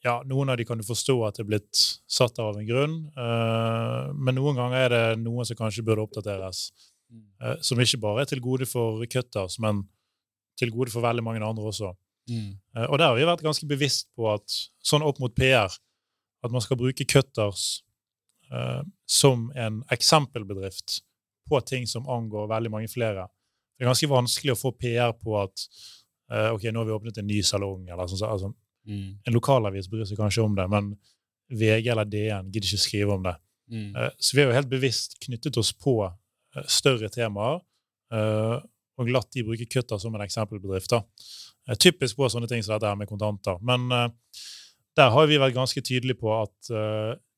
[0.00, 2.94] ja, Noen av de kan du forstå at det er blitt satt av en grunn,
[3.18, 6.70] uh, men noen ganger er det noen som kanskje burde oppdateres.
[7.42, 9.82] Uh, som ikke bare er til gode for cutters, men
[10.60, 11.92] til gode for veldig mange andre også.
[12.30, 12.52] Mm.
[12.92, 14.54] og der har vi vært ganske bevisst på at
[14.86, 15.72] sånn opp mot PR
[16.44, 17.80] at man skal bruke cutters
[19.08, 21.00] som en eksempelbedrift
[21.48, 23.24] på ting som angår veldig mange flere.
[23.74, 25.64] Det er ganske vanskelig å få PR på at
[26.32, 27.88] uh, ok, nå har vi åpnet en ny salong.
[27.88, 28.52] eller sånn, altså,
[28.88, 29.06] mm.
[29.26, 30.92] En lokalavis bryr seg kanskje om det, men
[31.50, 33.36] VG eller DN gidder ikke skrive om det.
[33.70, 33.88] Mm.
[33.96, 37.62] Uh, så vi har jo helt bevisst knyttet oss på uh, større temaer
[38.10, 40.90] og latt de bruke Kutter som en eksempelbedrift.
[40.90, 41.76] da.
[41.78, 43.60] typisk på sånne ting som dette her med kontanter.
[43.62, 43.86] Men
[44.98, 46.72] der har vi vært ganske tydelige på at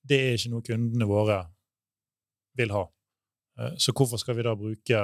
[0.08, 1.36] det er ikke noe kundene våre
[2.56, 2.86] vil ha.
[3.76, 5.02] Så hvorfor skal vi da bruke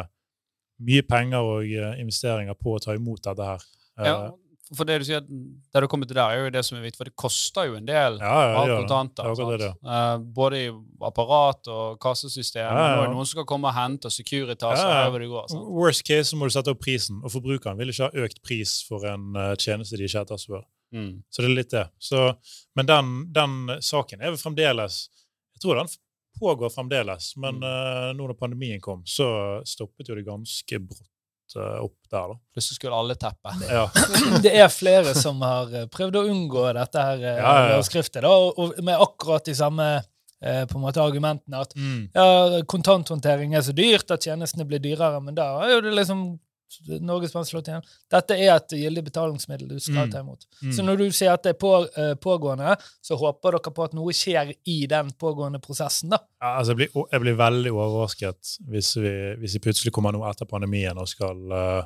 [0.84, 1.66] mye penger og
[1.98, 3.64] investeringer på å ta imot dette her.
[3.98, 4.36] Ja, eh,
[4.76, 6.98] for det du sier, det du kommer til der, er jo det som er viktig,
[7.00, 9.30] for det koster jo en del ja, ja, av kontanter.
[9.62, 10.66] Det, uh, både i
[11.08, 12.66] apparat og kassesystem.
[12.66, 12.98] Ja, ja.
[13.04, 15.46] Og noen skal komme og hente, og Securitas og over det går.
[15.52, 15.70] Sant?
[15.78, 18.78] Worst case så må du sette opp prisen, og forbrukeren vil ikke ha økt pris
[18.88, 20.66] for en uh, tjeneste de ikke etterspør.
[20.92, 21.14] Mm.
[21.32, 21.86] Så det er litt det.
[22.00, 22.26] Så,
[22.76, 25.02] men den, den saken er vel fremdeles
[25.52, 25.90] Jeg tror den
[26.38, 27.32] pågår fremdeles.
[27.40, 27.68] Men mm.
[27.68, 31.08] uh, nå når pandemien kom, så stoppet jo det ganske brått
[31.56, 32.34] opp der.
[32.34, 32.36] da.
[32.54, 33.54] Plutselig skulle alle teppe.
[33.68, 33.86] Ja.
[34.44, 38.22] det er flere som har eh, prøvd å unngå dette her uh, ja, ja, skriftet,
[38.24, 39.88] da, og med akkurat de samme
[40.38, 42.12] på en måte argumentene at mm.
[42.14, 46.20] ja, kontanthåndtering er så dyrt at tjenestene blir dyrere, men da er jo det liksom
[47.00, 47.84] Norges Bank.
[48.10, 50.10] Dette er et gyldig betalingsmiddel du skal Mm.
[50.12, 50.46] ta imot.
[50.62, 50.72] Mm.
[50.72, 53.94] Så når du sier at det er på, uh, pågående, så håper dere på at
[53.94, 56.18] noe skjer i den pågående prosessen, da.
[56.42, 60.28] Ja, altså, jeg, blir, jeg blir veldig overrasket hvis vi, hvis vi plutselig kommer noe
[60.30, 61.82] etter pandemien og skal eh,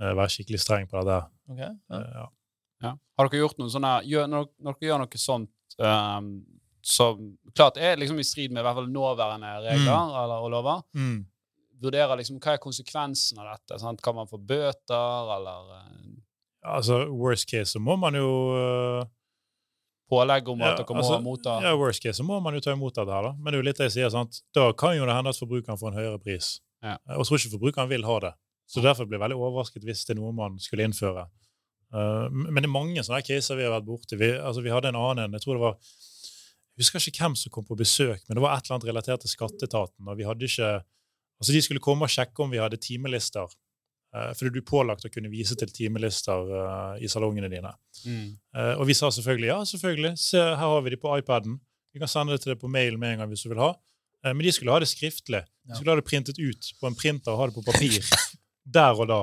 [0.00, 1.26] være skikkelig streng på dette.
[1.50, 1.96] Okay, Ja.
[1.96, 2.28] Uh, ja.
[2.82, 2.94] Ja.
[3.18, 3.84] Har dere gjort noe sånt?
[4.08, 6.30] gjør, når, når dere gjør noe sånt um,
[6.80, 10.82] som klart er liksom i strid med i hvert fall nåværende regler eller, og lover,
[10.96, 11.26] Mm.
[11.82, 13.78] Vurderer liksom hva er konsekvensen av dette?
[13.82, 14.02] Sant?
[14.04, 16.18] Kan man få bøter, eller eh,
[16.76, 19.08] altså, worst case så må man jo uh,
[20.10, 22.74] pålegg om at dere må altså, motta Ja, worst case så må man jo ta
[22.74, 23.34] imot dette her, da.
[23.38, 24.42] Men det er jo litt det jeg sier, sant?
[24.56, 26.58] da kan jo det hende at forbrukeren får en høyere pris.
[26.84, 26.96] Ja.
[26.96, 28.32] Eh, Og jeg tror ikke forbrukeren vil ha det.
[28.70, 31.26] Så derfor blir jeg veldig overrasket hvis det er noe man skulle innføre.
[31.90, 34.18] Uh, men det er mange sånne caser vi har vært borti.
[34.18, 35.96] Vi, altså, vi hadde en annen en, jeg tror det var
[36.78, 39.24] Jeg husker ikke hvem som kom på besøk, men det var et eller annet relatert
[39.24, 40.06] til skatteetaten.
[40.08, 40.68] og vi hadde ikke,
[41.40, 43.50] altså De skulle komme og sjekke om vi hadde timelister.
[44.10, 47.70] Uh, fordi du er pålagt å kunne vise til timelister uh, i salongene dine.
[48.04, 48.30] mm.
[48.56, 50.16] Uh, og vi sa selvfølgelig ja, selvfølgelig.
[50.18, 51.60] Se, her har vi de på iPaden.
[51.94, 53.72] Vi kan sende det til deg på mail med en gang hvis du vil ha.
[54.20, 55.40] Men de skulle ha det skriftlig.
[55.64, 58.04] De skulle ha det printet ut på en printer og ha det på papir.
[58.76, 59.20] der og da.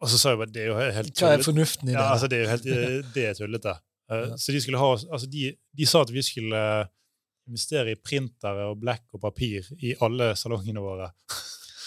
[0.00, 1.98] Og så sa jeg bare det er jo helt Hva er fornuften i det?
[1.98, 3.76] Ja, altså, det er jo helt det er tullete.
[4.04, 4.34] Ja.
[4.36, 6.58] Så de skulle ha altså de, de sa at vi skulle
[7.48, 11.10] investere i printere og blekk og papir i alle salongene våre.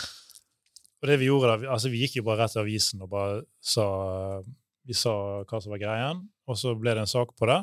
[1.01, 3.41] og det vi gjorde da, altså vi gikk jo bare rett til avisen og bare
[3.61, 3.87] sa
[4.87, 5.11] vi sa
[5.43, 7.59] hva som var greien, og så ble det en sak på det.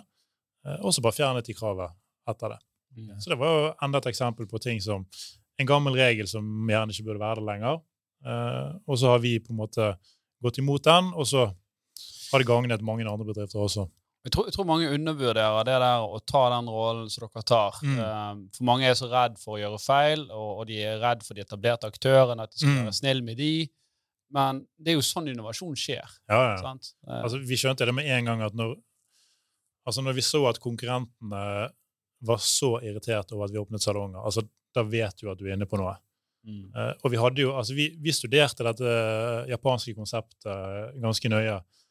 [0.67, 1.95] eh, Og så bare fjernet de kravet
[2.29, 2.59] etter det.
[2.99, 3.15] Mm.
[3.17, 5.07] Så det var jo enda et eksempel på ting som
[5.59, 7.81] en gammel regel som gjerne ikke burde være der lenger.
[8.29, 9.89] Eh, og så har vi på en måte
[10.45, 13.87] gått imot den, og så har det gagnet mange andre bedrifter også.
[14.25, 17.77] Jeg tror, jeg tror mange undervurderer det der å ta den rollen som dere tar.
[17.85, 17.99] Mm.
[18.01, 21.27] Um, for mange er så redd for å gjøre feil, og, og de er redd
[21.27, 22.87] for de etablerte aktørene, at de skal Mm.
[22.89, 23.51] være snill med de.
[24.35, 26.09] Men det er jo sånn innovasjon skjer.
[26.31, 26.57] Ja, ja.
[26.63, 26.95] sant?
[27.07, 28.75] Eh, Altså, vi skjønte det med en gang at når,
[29.87, 31.45] altså når vi så at konkurrentene
[32.25, 35.55] var så irritert over at vi åpnet salonger, altså, da vet du at du er
[35.59, 35.95] inne på noe.
[36.49, 36.73] mm.
[36.75, 41.61] Uh, og vi jo, altså vi, vi studerte dette eh, japanske konseptet eh, ganske nøye,
[41.61, 41.84] eh,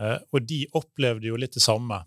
[0.00, 1.98] og de opplevde jo litt det samme.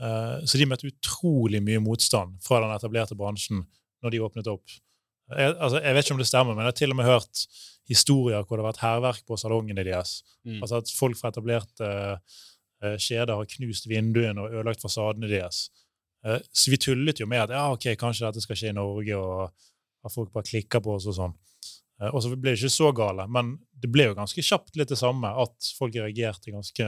[0.00, 3.64] Eh, så de møtte utrolig mye motstand fra den etablerte bransjen
[4.00, 4.78] når de åpnet opp.
[5.30, 7.42] Jeg, altså, jeg vet ikke om det stemmer, men jeg har til og med hørt
[7.90, 10.20] historier hvor det har vært hærverk på salongene deres.
[10.46, 10.62] Mm.
[10.62, 15.68] Altså at folk fra etablerte eh, kjeder har knust vinduene og ødelagt fasadene deres.
[16.24, 19.20] Eh, så vi tullet jo med at ja, ok, kanskje dette skal skje i Norge,
[19.20, 21.36] og at folk bare klikker på oss og sånn.
[22.00, 24.88] Eh, og så ble det ikke så gale, men det ble jo ganske kjapt litt
[24.92, 26.86] det samme, at folk reagerte ganske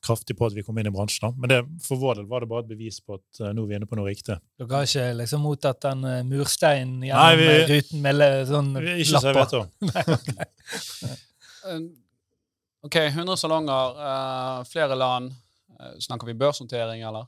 [0.00, 1.26] kraftig på at vi kom inn i bransjen.
[1.28, 1.30] da.
[1.36, 3.68] Men det, for vår del var det bare et bevis på at eh, nå er
[3.68, 4.38] vi inne på noe riktig.
[4.58, 8.70] Dere har ikke liksom mottatt den mursteinen gjennom Nei, vi- eh, ruten med le- sånn
[8.80, 9.68] Vi- Ikke så jeg vet om.
[11.68, 11.80] Eh,
[12.82, 15.32] OK, 100 salonger, eh, flere land.
[15.80, 17.26] Eh, snakker vi børsnotering, eller?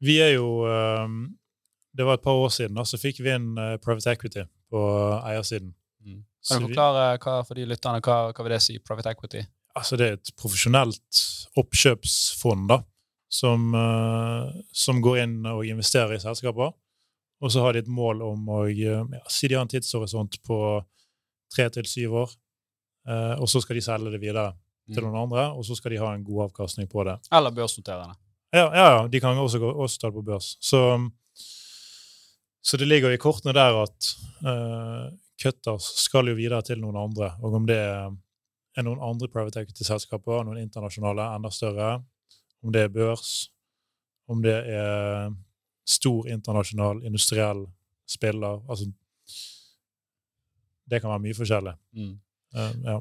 [0.00, 1.08] Vi er jo eh,
[1.96, 4.42] Det var et par år siden, da, så fikk vi inn eh, private equity
[4.74, 4.82] på
[5.30, 5.70] eiersiden.
[6.04, 6.22] Mm.
[6.48, 9.44] Kan du forklare hva, for de lytterne, hva, hva vil det si, private equity?
[9.74, 11.20] altså det er et profesjonelt
[11.58, 12.76] oppkjøpsfond da,
[13.32, 16.70] som, eh, som går inn og investerer i selskaper.
[17.42, 20.58] Og så har de et mål om å ja, si de har en tidshorisont på
[21.52, 22.36] tre til syv år.
[23.10, 24.54] eh, og så skal de selge det videre
[24.94, 25.10] til Mm.
[25.10, 27.18] noen andre, og så skal de ha en god avkastning på det.
[27.32, 28.14] Eller børsnoterende.
[28.54, 30.56] Ja, ja, ja de kan også, gå, også ta det på børs.
[30.60, 31.10] Så,
[32.64, 34.10] så det ligger i kortene der at
[34.46, 37.34] uh, Cutters skal jo videre til noen andre.
[37.44, 41.98] Og om det er noen andre private equity-selskaper, noen internasjonale, enda større,
[42.64, 43.32] om det er børs,
[44.32, 45.34] om det er
[45.84, 47.66] stor internasjonal industriell
[48.08, 48.86] spiller altså
[50.88, 51.72] Det kan være mye forskjellig.
[51.96, 52.14] Mm.
[52.56, 52.96] Uh, ja.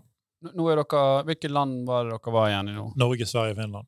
[0.55, 2.85] Nå er dere, Hvilke land var det dere var igjen i nå?
[2.99, 3.87] Norge, Sverige, Finland.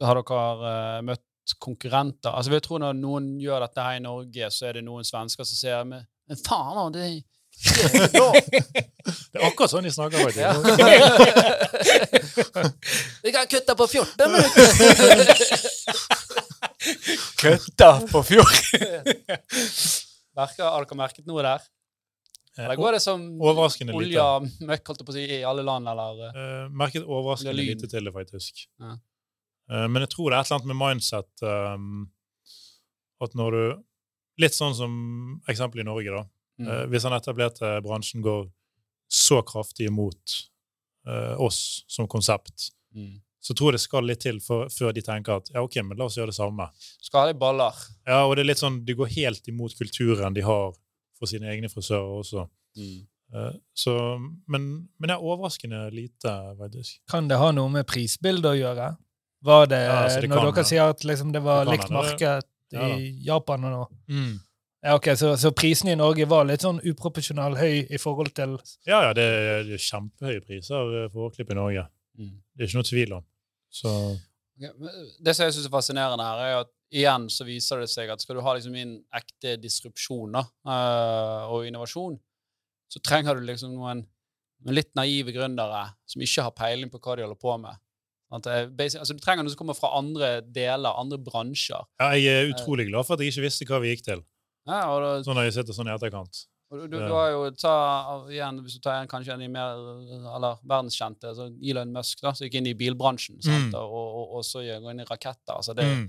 [0.00, 1.24] Har dere uh, møtt
[1.58, 2.30] konkurrenter?
[2.32, 5.44] Altså, jeg tror Når noen gjør dette her i Norge, så er det noen svensker
[5.48, 7.24] som ser med, men faen, da, det,
[9.32, 10.52] det er akkurat sånn de snakker, Ja.
[10.56, 10.72] faktisk.
[13.26, 14.66] Vi kan kutte på 14 minutter!
[17.42, 19.04] kutte på fjorden!
[20.36, 21.60] Merker, har dere merket noe der?
[22.58, 24.00] Eller går det som Overraskende lite.
[24.02, 26.18] olje og møkk holdt jeg på å si, i alle land, eller?
[26.26, 26.32] eh?
[26.36, 28.64] Uh, merket overraskende lite til det, faktisk.
[28.80, 28.96] Ja.
[29.70, 32.04] Eh, men jeg tror det er et eller annet med mindset um,
[33.22, 33.64] at når du
[34.40, 34.92] Litt sånn som
[35.46, 36.22] eksempel i Norge, da.
[36.56, 36.68] Mm.
[36.70, 38.46] Uh, hvis den etablerte bransjen går
[39.12, 40.38] så kraftig imot
[41.06, 43.20] uh, oss som konsept, Mm.
[43.40, 45.96] så tror jeg det skal litt til for, før de tenker at ja, ok, men
[45.96, 46.66] la oss gjøre det samme.
[47.00, 47.78] Skal ha baller.
[48.06, 50.74] Ja, og det er litt sånn, De går helt imot kulturen de har
[51.18, 52.44] for sine egne frisører også.
[52.76, 52.98] Mm.
[53.32, 53.94] Eh, så,
[54.46, 57.00] men, men det er overraskende lite, faktisk.
[57.10, 58.90] Kan det ha noe med prisbildet å gjøre?
[59.42, 61.78] Var det, Ja, altså, det når kan dere sier at liksom, det var Det kan
[61.78, 63.82] likt marked Ja i Japan og nå?
[64.82, 68.56] Ja, ok, så, så prisene i Norge var litt sånn uproporsjonal høy i forhold til
[68.88, 71.84] Ja, ja, det er, det er kjempehøye priser for hårklipp i Norge.
[72.18, 72.32] Mm.
[72.50, 73.26] Det er ikke noe tvil om.
[73.72, 73.92] Så
[74.58, 78.24] Det som jeg synes er fascinerende her, er at igjen så viser det seg at
[78.24, 82.18] skal du ha liksom inn ekte disrupsjoner eh, og innovasjon,
[82.92, 84.02] så trenger du liksom noen,
[84.66, 87.78] noen litt naive gründere som ikke har peiling på hva de holder på med.
[88.40, 88.68] Det er
[89.00, 91.84] altså Du trenger noe som kommer fra andre deler, andre bransjer.
[92.00, 94.22] ja, jeg er utrolig glad for at jeg ikke visste hva vi gikk til.
[94.66, 96.46] Ja, og da, Sånn har jeg sitter sånn i etterkant.
[96.72, 97.72] du, du, du har jo ta,
[98.32, 102.22] igjen, Hvis du tar igjen kanskje en av de mer eller verdenskjente, altså Elon Musk,
[102.22, 103.74] da, som gikk inn i bilbransjen Mm.
[103.74, 105.52] og, og, og så går inn i raketter.
[105.58, 106.06] altså det Mm.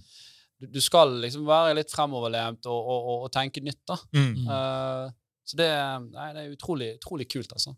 [0.62, 3.98] du, du skal liksom være litt fremoverlent og, og tenke nytt, da.
[4.16, 4.48] Mm.
[4.48, 5.12] Uh,
[5.44, 5.68] så det,
[6.14, 7.76] nei, det er utrolig, utrolig kult, altså.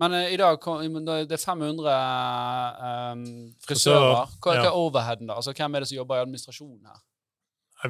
[0.00, 1.96] Men uh, i dag kom, det er 500
[3.12, 3.26] um,
[3.66, 4.06] frisører.
[4.40, 4.62] Hva, ja.
[4.62, 5.36] hva er overheaden, da?
[5.36, 7.02] Altså, Hvem er det som jobber i administrasjonen her?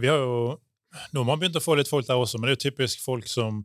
[0.00, 0.58] Vi har jo
[1.14, 3.02] Nå har man begynt å få litt folk der også, men det er jo typisk
[3.04, 3.61] folk som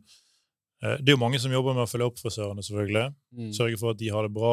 [0.78, 3.08] eh, Det er jo mange som jobber med å følge opp frisørene, selvfølgelig.
[3.34, 3.48] Mm.
[3.56, 4.52] Sørge for at de har det bra.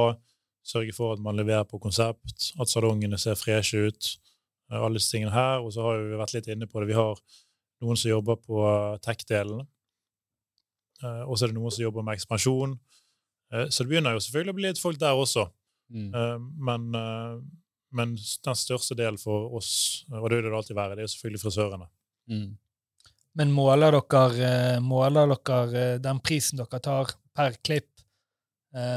[0.65, 4.09] Sørge for at man leverer på konsept, at salongene ser freshe ut.
[4.71, 5.61] eh, Alle disse tingene her.
[5.61, 6.89] Og så har vi vært litt inne på det.
[6.89, 7.21] Vi har
[7.85, 8.65] noen som jobber på
[9.05, 9.61] tech-delen.
[11.03, 12.77] Og så er det noen som jobber med ekspansjon.
[13.53, 15.47] Eh, Så det begynner jo selvfølgelig å bli litt folk der også.
[15.93, 16.09] Mm.
[16.15, 16.39] Eh,
[16.69, 17.39] Men, eh,
[17.93, 21.41] men den største delen for oss, og det vil det alltid være, det er selvfølgelig
[21.43, 21.87] frisørene.
[22.29, 22.57] Mm.
[23.35, 27.89] Men måler dere, måler dere den prisen dere tar per klipp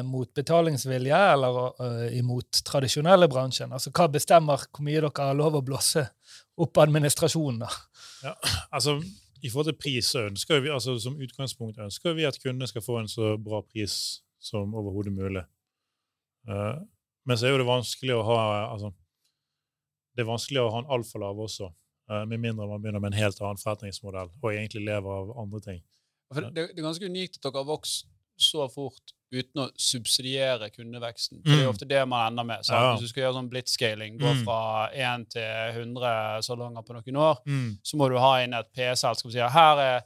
[0.05, 3.73] mot betalingsvilje eller imot tradisjonelle bransjen?
[3.73, 6.07] Altså hva bestemmer hvor mye dere har lov å blåse
[6.57, 7.59] opp administrasjonen?
[7.61, 7.69] da?
[8.25, 8.35] Ja,
[8.77, 9.03] altså
[9.43, 12.85] I forhold til pris så ønsker vi, altså som utgangspunkt ønsker vi at kundene skal
[12.85, 15.43] få en så bra pris som overhodet mulig.
[16.49, 16.79] Uh,
[17.27, 18.39] men så er jo det vanskelig å ha
[18.71, 18.93] altså,
[20.17, 21.67] Det er vanskelig å ha en altfor lav også,
[22.11, 25.61] uh, med mindre man begynner med en helt annen forretningsmodell og egentlig lever av andre
[25.61, 25.83] ting.
[26.35, 28.07] Det, det er ganske unikt at dere har vokst
[28.41, 31.41] så fort uten å subsidiere kundeveksten.
[31.43, 31.75] For Det er jo Mm.
[31.75, 32.65] ofte det man ender med.
[32.69, 32.93] Ja.
[32.95, 34.43] Hvis du skal gjøre sånn blitzscaling, gå Mm.
[34.45, 34.59] fra
[34.95, 37.41] 1 til 100 salonger på noen år,
[37.83, 40.01] så må du ha inn et P-selskap som sier her er,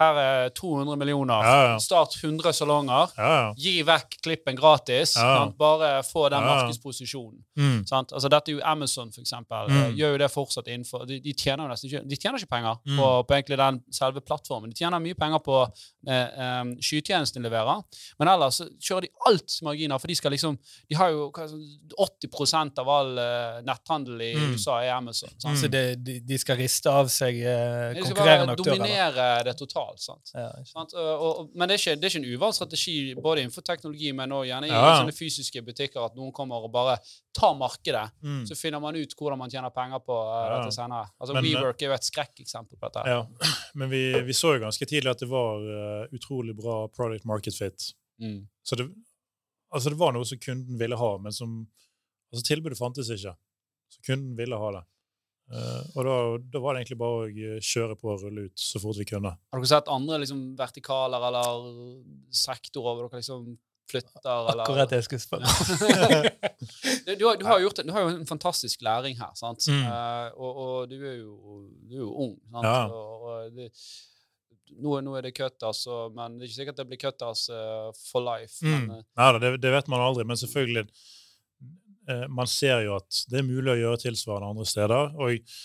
[0.00, 3.52] her er 200 millioner, start 100 salonger, Ja, ja.
[3.56, 5.12] gi vekk klippen gratis,
[5.58, 7.38] bare få den markedsposisjonen.
[7.56, 7.84] Mm.
[7.86, 8.12] Sant?
[8.12, 9.68] Altså, dette er jo Amazon, for eksempel.
[9.70, 9.76] Mm.
[9.84, 12.50] eh, Gjør jo det fortsatt innenfor De, de tjener jo nesten ikke De tjener ikke
[12.56, 12.96] penger Mm.
[12.98, 14.70] på, på egentlig den selve plattformen.
[14.70, 15.60] De tjener mye penger på
[16.08, 17.82] eh, um, skytjenesten de leverer,
[18.18, 20.58] men ellers kjører de alt marginer, for de skal liksom
[20.90, 21.94] De har jo hva, er det,
[22.30, 24.54] 80% av all uh, netthandel i Mm.
[24.56, 25.30] USA er Amazon.
[25.38, 25.84] Så de,
[26.20, 28.64] de skal riste av seg eh, De skal bare aktører?
[28.64, 29.82] dominere det totalt.
[30.00, 30.32] Sant?
[30.34, 30.94] Ja, sant.
[30.98, 34.12] Og, og, men det er, ikke, det er ikke en uvant strategi både innenfor teknologi,
[34.16, 34.94] men også gjerne i Ja.
[35.00, 36.96] sånne fysiske butikker at noen kommer og bare
[37.36, 38.04] tar markedet.
[38.22, 38.42] Mm.
[38.48, 41.10] Så finner man ut hvordan man tjener penger på uh, dette senere.
[41.18, 43.04] Altså, Men, WeWork er jo et skrekkeksempel på dette.
[43.10, 43.24] Ja.
[43.80, 47.56] Men vi, vi så jo ganske tidlig at det var uh, utrolig bra product market
[47.58, 47.90] fit.
[48.22, 48.44] Mm.
[48.62, 48.88] Så det,
[49.74, 51.56] altså det var noe som kunden ville ha, men som
[52.32, 53.34] altså tilbudet fantes ikke.
[53.90, 54.84] Så kunden ville ha det.
[55.52, 56.14] Eh, og da,
[56.54, 59.06] da var det egentlig bare å eh, kjøre på og rulle ut så fort vi
[59.08, 59.34] kunne.
[59.36, 61.68] Har dere sett andre liksom, vertikaler eller
[62.34, 63.46] sektorer hvor dere liksom
[63.90, 64.48] flytter?
[64.52, 64.64] Eller?
[64.64, 65.44] Akkurat det jeg skulle spørre.
[67.06, 69.68] du, du, har, du, har gjort, du har jo en fantastisk læring her, sant?
[69.68, 69.84] Mm.
[69.84, 72.34] Eh, og, og du er jo, du er jo ung.
[72.48, 72.70] Sant?
[72.70, 72.80] Ja.
[72.88, 73.68] Og, og det,
[74.80, 75.84] nå, nå er det cutters,
[76.16, 78.64] men det er ikke sikkert det blir cutters eh, for life.
[78.64, 78.88] Mm.
[78.88, 80.88] Men, Nei, det, det vet man aldri, men selvfølgelig
[82.08, 85.14] eh, Man ser jo at det er mulig å gjøre tilsvarende andre steder.
[85.20, 85.56] Og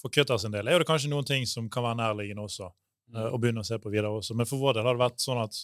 [0.00, 2.70] for Cutters en del er det kanskje noen ting som kan være nærliggende også,
[3.14, 4.36] eh, å begynne å se på videre også.
[4.36, 5.60] Men for vår del har det vært sånn at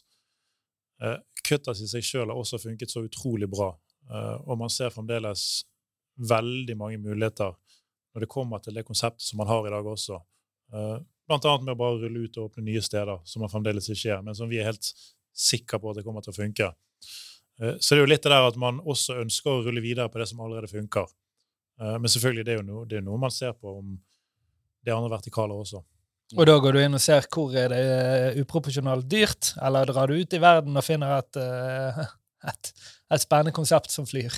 [1.03, 3.73] eh, Cutters i seg sjøl har også funket så utrolig bra.
[4.11, 5.65] Eh, og man ser fremdeles
[6.29, 7.55] veldig mange muligheter
[8.13, 10.21] når det kommer til det konseptet som man har i dag også.
[10.73, 10.99] Eh,
[11.29, 14.17] blant annet med å bare rulle ut og åpne nye steder, som man fremdeles ikke
[14.17, 14.93] er, men som vi er helt
[15.33, 16.73] sikre på at det kommer til å funke.
[17.61, 20.09] Eh, Så det er jo litt det der at man også ønsker å rulle videre
[20.13, 21.09] på det som allerede funker.
[21.81, 23.99] Eh, Men selvfølgelig, det er jo noe, det er noe man ser på om
[24.85, 25.83] det andre vertikaler også.
[26.33, 30.09] Og da går du inn og ser hvor er det eh, uproporsjonalt dyrt, eller drar
[30.09, 31.37] du ut i verden og finner et,
[32.53, 32.73] et,
[33.13, 34.33] et spennende konsept som flyr?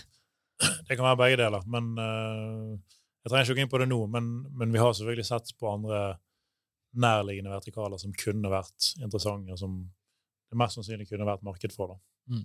[0.58, 1.62] Det kan være begge deler.
[1.66, 5.26] men Jeg trenger ikke å gå inn på det nå, men, men vi har selvfølgelig
[5.26, 6.02] sett på andre
[6.94, 9.78] nærliggende vertikaler som kunne vært interessante, og som
[10.50, 11.94] det mest sannsynlig kunne vært marked for.
[11.94, 12.36] Da.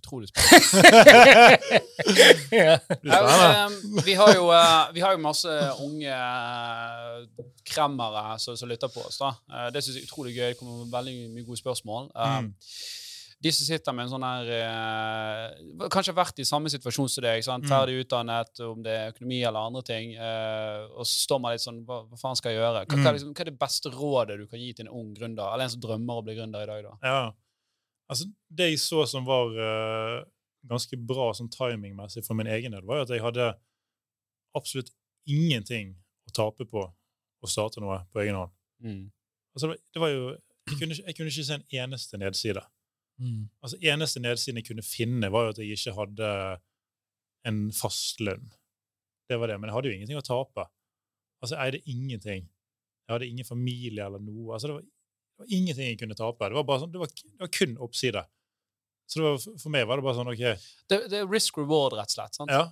[0.00, 1.68] Utrolig spennende.
[2.50, 2.74] ja.
[2.74, 3.68] Eh,
[4.04, 7.26] vi, har jo, eh, vi har jo masse unge eh,
[7.68, 9.18] kremmere som, som lytter på oss.
[9.22, 9.34] da.
[9.52, 10.48] Eh, Det syns jeg er utrolig gøy.
[10.54, 12.10] Det kommer veldig mye gode spørsmål.
[12.14, 12.52] Mm.
[13.38, 14.48] De som sitter med en sånn her
[15.94, 17.44] Kanskje har vært i samme situasjon som deg.
[17.46, 17.62] Sant?
[17.62, 17.70] Mm.
[17.70, 20.16] Ferdig utdannet, om det er økonomi eller andre ting.
[20.18, 22.80] og så står man litt sånn Hva, hva faen skal jeg gjøre?
[22.90, 23.06] Hva, Mm.
[23.14, 25.70] liksom, hva er det beste rådet du kan gi til en ung gründer, eller en
[25.76, 26.82] som drømmer å bli gründer i dag?
[26.88, 26.96] da?
[27.06, 27.20] Ja.
[28.08, 30.22] Altså, det jeg så som var uh,
[30.68, 33.48] ganske bra sånn timingmessig for min egen del, var jo at jeg hadde
[34.56, 34.90] absolutt
[35.28, 35.92] ingenting
[36.28, 38.54] å tape på å starte noe på egen hånd.
[38.84, 39.04] Mm.
[39.54, 40.30] Altså, det var- jo,
[40.68, 42.64] jeg, kunne, jeg kunne ikke se en eneste nedside.
[43.20, 43.48] Mm.
[43.62, 46.32] Altså, eneste nedsiden jeg kunne finne, var jo at jeg ikke hadde
[47.48, 48.48] en fast lønn.
[49.28, 50.64] Det var det, Men jeg hadde jo ingenting å tape.
[51.42, 52.48] Altså, Jeg eide ingenting.
[53.06, 54.54] Jeg hadde ingen familie eller noe.
[54.54, 54.84] Altså, det var,
[55.38, 56.48] det var ingenting jeg kunne tape.
[56.50, 58.24] Det var, bare sånn, det var, det var kun oppside.
[59.08, 60.44] Så det var, for meg var det bare sånn OK.
[60.90, 62.34] Det, det er risk reward, rett og slett.
[62.42, 62.50] sant?
[62.52, 62.66] ja.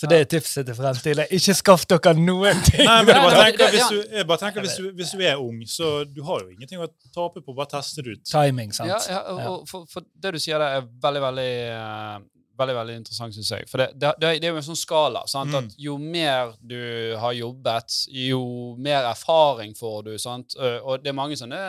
[0.00, 1.26] Så det er tipset til fremtiden.
[1.36, 2.86] Ikke skaff dere noen ting!
[2.88, 5.40] Nei, men jeg bare tenker, hvis du, jeg bare tenker hvis, du, hvis du er
[5.42, 7.52] ung, så du har jo ingenting å tape på.
[7.52, 8.22] Bare teste det ut.
[8.24, 8.88] Timing, sant?
[8.88, 12.14] Ja, ja, og, for, for det du sier der, er veldig, veldig eh,
[12.62, 13.68] veldig, veldig interessant, syns jeg.
[13.68, 15.26] For det, det, det er jo en sånn skala.
[15.28, 15.52] Sant?
[15.52, 15.68] Mm.
[15.68, 16.80] At jo mer du
[17.20, 18.40] har jobbet, jo
[18.80, 20.14] mer erfaring får du.
[20.22, 20.56] Sant?
[20.56, 21.60] Eh, Og det er mange sånne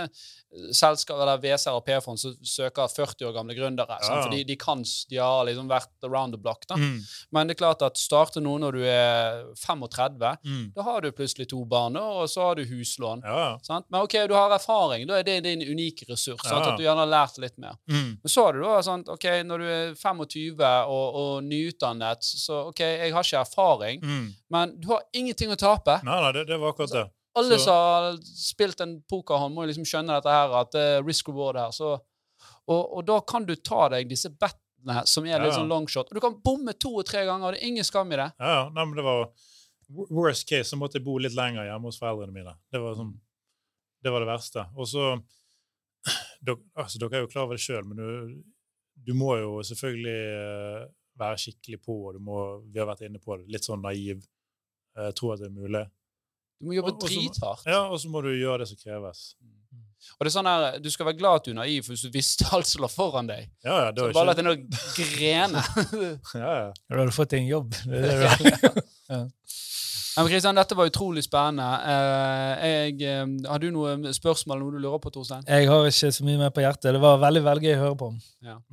[0.75, 3.97] selskap, eller VC-er og P-fond som søker 40 år gamle gründere.
[4.03, 4.17] Ja.
[4.25, 6.65] Fordi de kan, de har liksom vært around the block.
[6.67, 6.75] Da.
[6.75, 6.97] Mm.
[7.31, 10.71] Men det er klart at starte nå når du er 35, Mm.
[10.75, 13.21] da har du plutselig to barn, og så har du huslån.
[13.23, 13.57] Ja?
[13.89, 15.07] Men ok, du har erfaring.
[15.07, 16.41] Da er det din unike ressurs.
[16.45, 16.59] Ja.
[16.59, 17.77] At du gjerne har lært litt mer.
[17.89, 18.17] Mm.
[18.23, 22.67] Men så har du da sant, ok, når du er 25 og, og nyutdannet, så
[22.69, 24.33] ok, jeg har ikke erfaring, Mm.
[24.49, 25.99] men du har ingenting å tape.
[26.03, 27.07] Nei, nei, det, det var akkurat det.
[27.35, 31.03] Alle Så- som har spilt en pokerhånd, må liksom skjønne dette her, at det er
[31.07, 31.71] risk reward her.
[31.71, 31.93] Så,
[32.67, 35.59] og, og da kan du ta deg disse bettene som er litt Ja.
[35.59, 36.09] sånn longshot.
[36.11, 38.33] Og du kan bomme to og tre ganger, og det er ingen skam i det.
[38.39, 38.69] Ja, ja.
[38.69, 39.29] Nei, men det var
[39.91, 42.53] Worst case så måtte jeg bo litt lenger hjemme hos foreldrene mine.
[42.71, 43.11] Det var, sånn,
[44.03, 44.63] det, var det verste.
[44.79, 45.21] Og så
[46.45, 48.43] dere, altså, dere er jo klar over det sjøl, men du,
[49.07, 50.85] du må jo selvfølgelig eh,
[51.19, 52.37] være skikkelig på, og du må
[52.71, 53.49] Vi har vært inne på det.
[53.51, 54.23] Litt sånn naiv.
[54.95, 55.83] Jeg tro at det er mulig.
[56.61, 57.65] Du må jobbe drithardt.
[57.65, 59.31] Ja, og så må du gjøre det som kreves.
[60.17, 62.05] Og det er sånn her, Du skal være glad at du er naiv, for hvis
[62.05, 63.49] du visste alt som lå foran deg.
[63.65, 64.55] Ja, ja, det Så bare la det nå
[65.17, 65.63] grene.
[66.43, 66.71] ja, ja.
[66.71, 67.77] Da har du fått deg en jobb.
[67.85, 68.55] Det det
[69.15, 69.21] ja.
[70.11, 71.67] Ja, men Kristian, dette var utrolig spennende.
[71.87, 75.45] Eh, jeg, eh, har du noen spørsmål noe du lurer på, Torstein?
[75.47, 76.91] Jeg har ikke så mye mer på hjertet.
[76.97, 78.11] Det var veldig veldig gøy å høre på.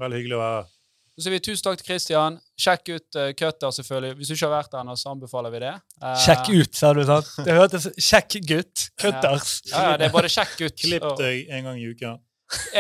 [0.03, 0.75] Veldig hyggelig å være her.
[1.19, 2.37] Så sier vi tusen takk til Kristian.
[2.63, 4.13] Sjekk ut uh, Cutter, selvfølgelig.
[4.21, 5.73] Hvis du ikke har vært der ennå, så anbefaler vi det.
[5.99, 7.01] Uh, Sjekk ut, sa du.
[7.09, 7.33] sant?
[7.43, 8.85] Det hørtes Sjekk gutt.
[9.03, 9.57] Cutters.
[9.73, 12.13] Ja, ja, det er både sjekk ut Klipp deg en gang i uka.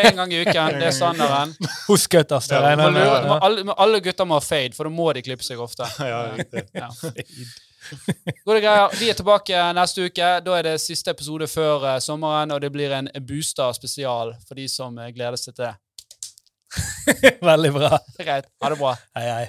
[0.04, 0.78] en gang i uken.
[0.78, 1.56] Det er standarden.
[1.88, 2.46] Hos Cutters.
[2.54, 5.90] Ja, må alle, alle gutter må ha fade, for da må de klippe seg ofte.
[6.12, 6.62] Ja, riktig.
[6.78, 6.92] Ja.
[8.46, 8.94] Gode greier.
[9.00, 10.30] Vi er tilbake neste uke.
[10.46, 14.54] Da er det siste episode før eh, sommeren, og det blir en booster spesial for
[14.62, 15.74] de som eh, gleder seg til det.
[17.50, 17.98] Veldig bra.
[18.18, 18.44] Greit.
[18.60, 18.96] Ha det bra.
[19.16, 19.46] Hei, hei.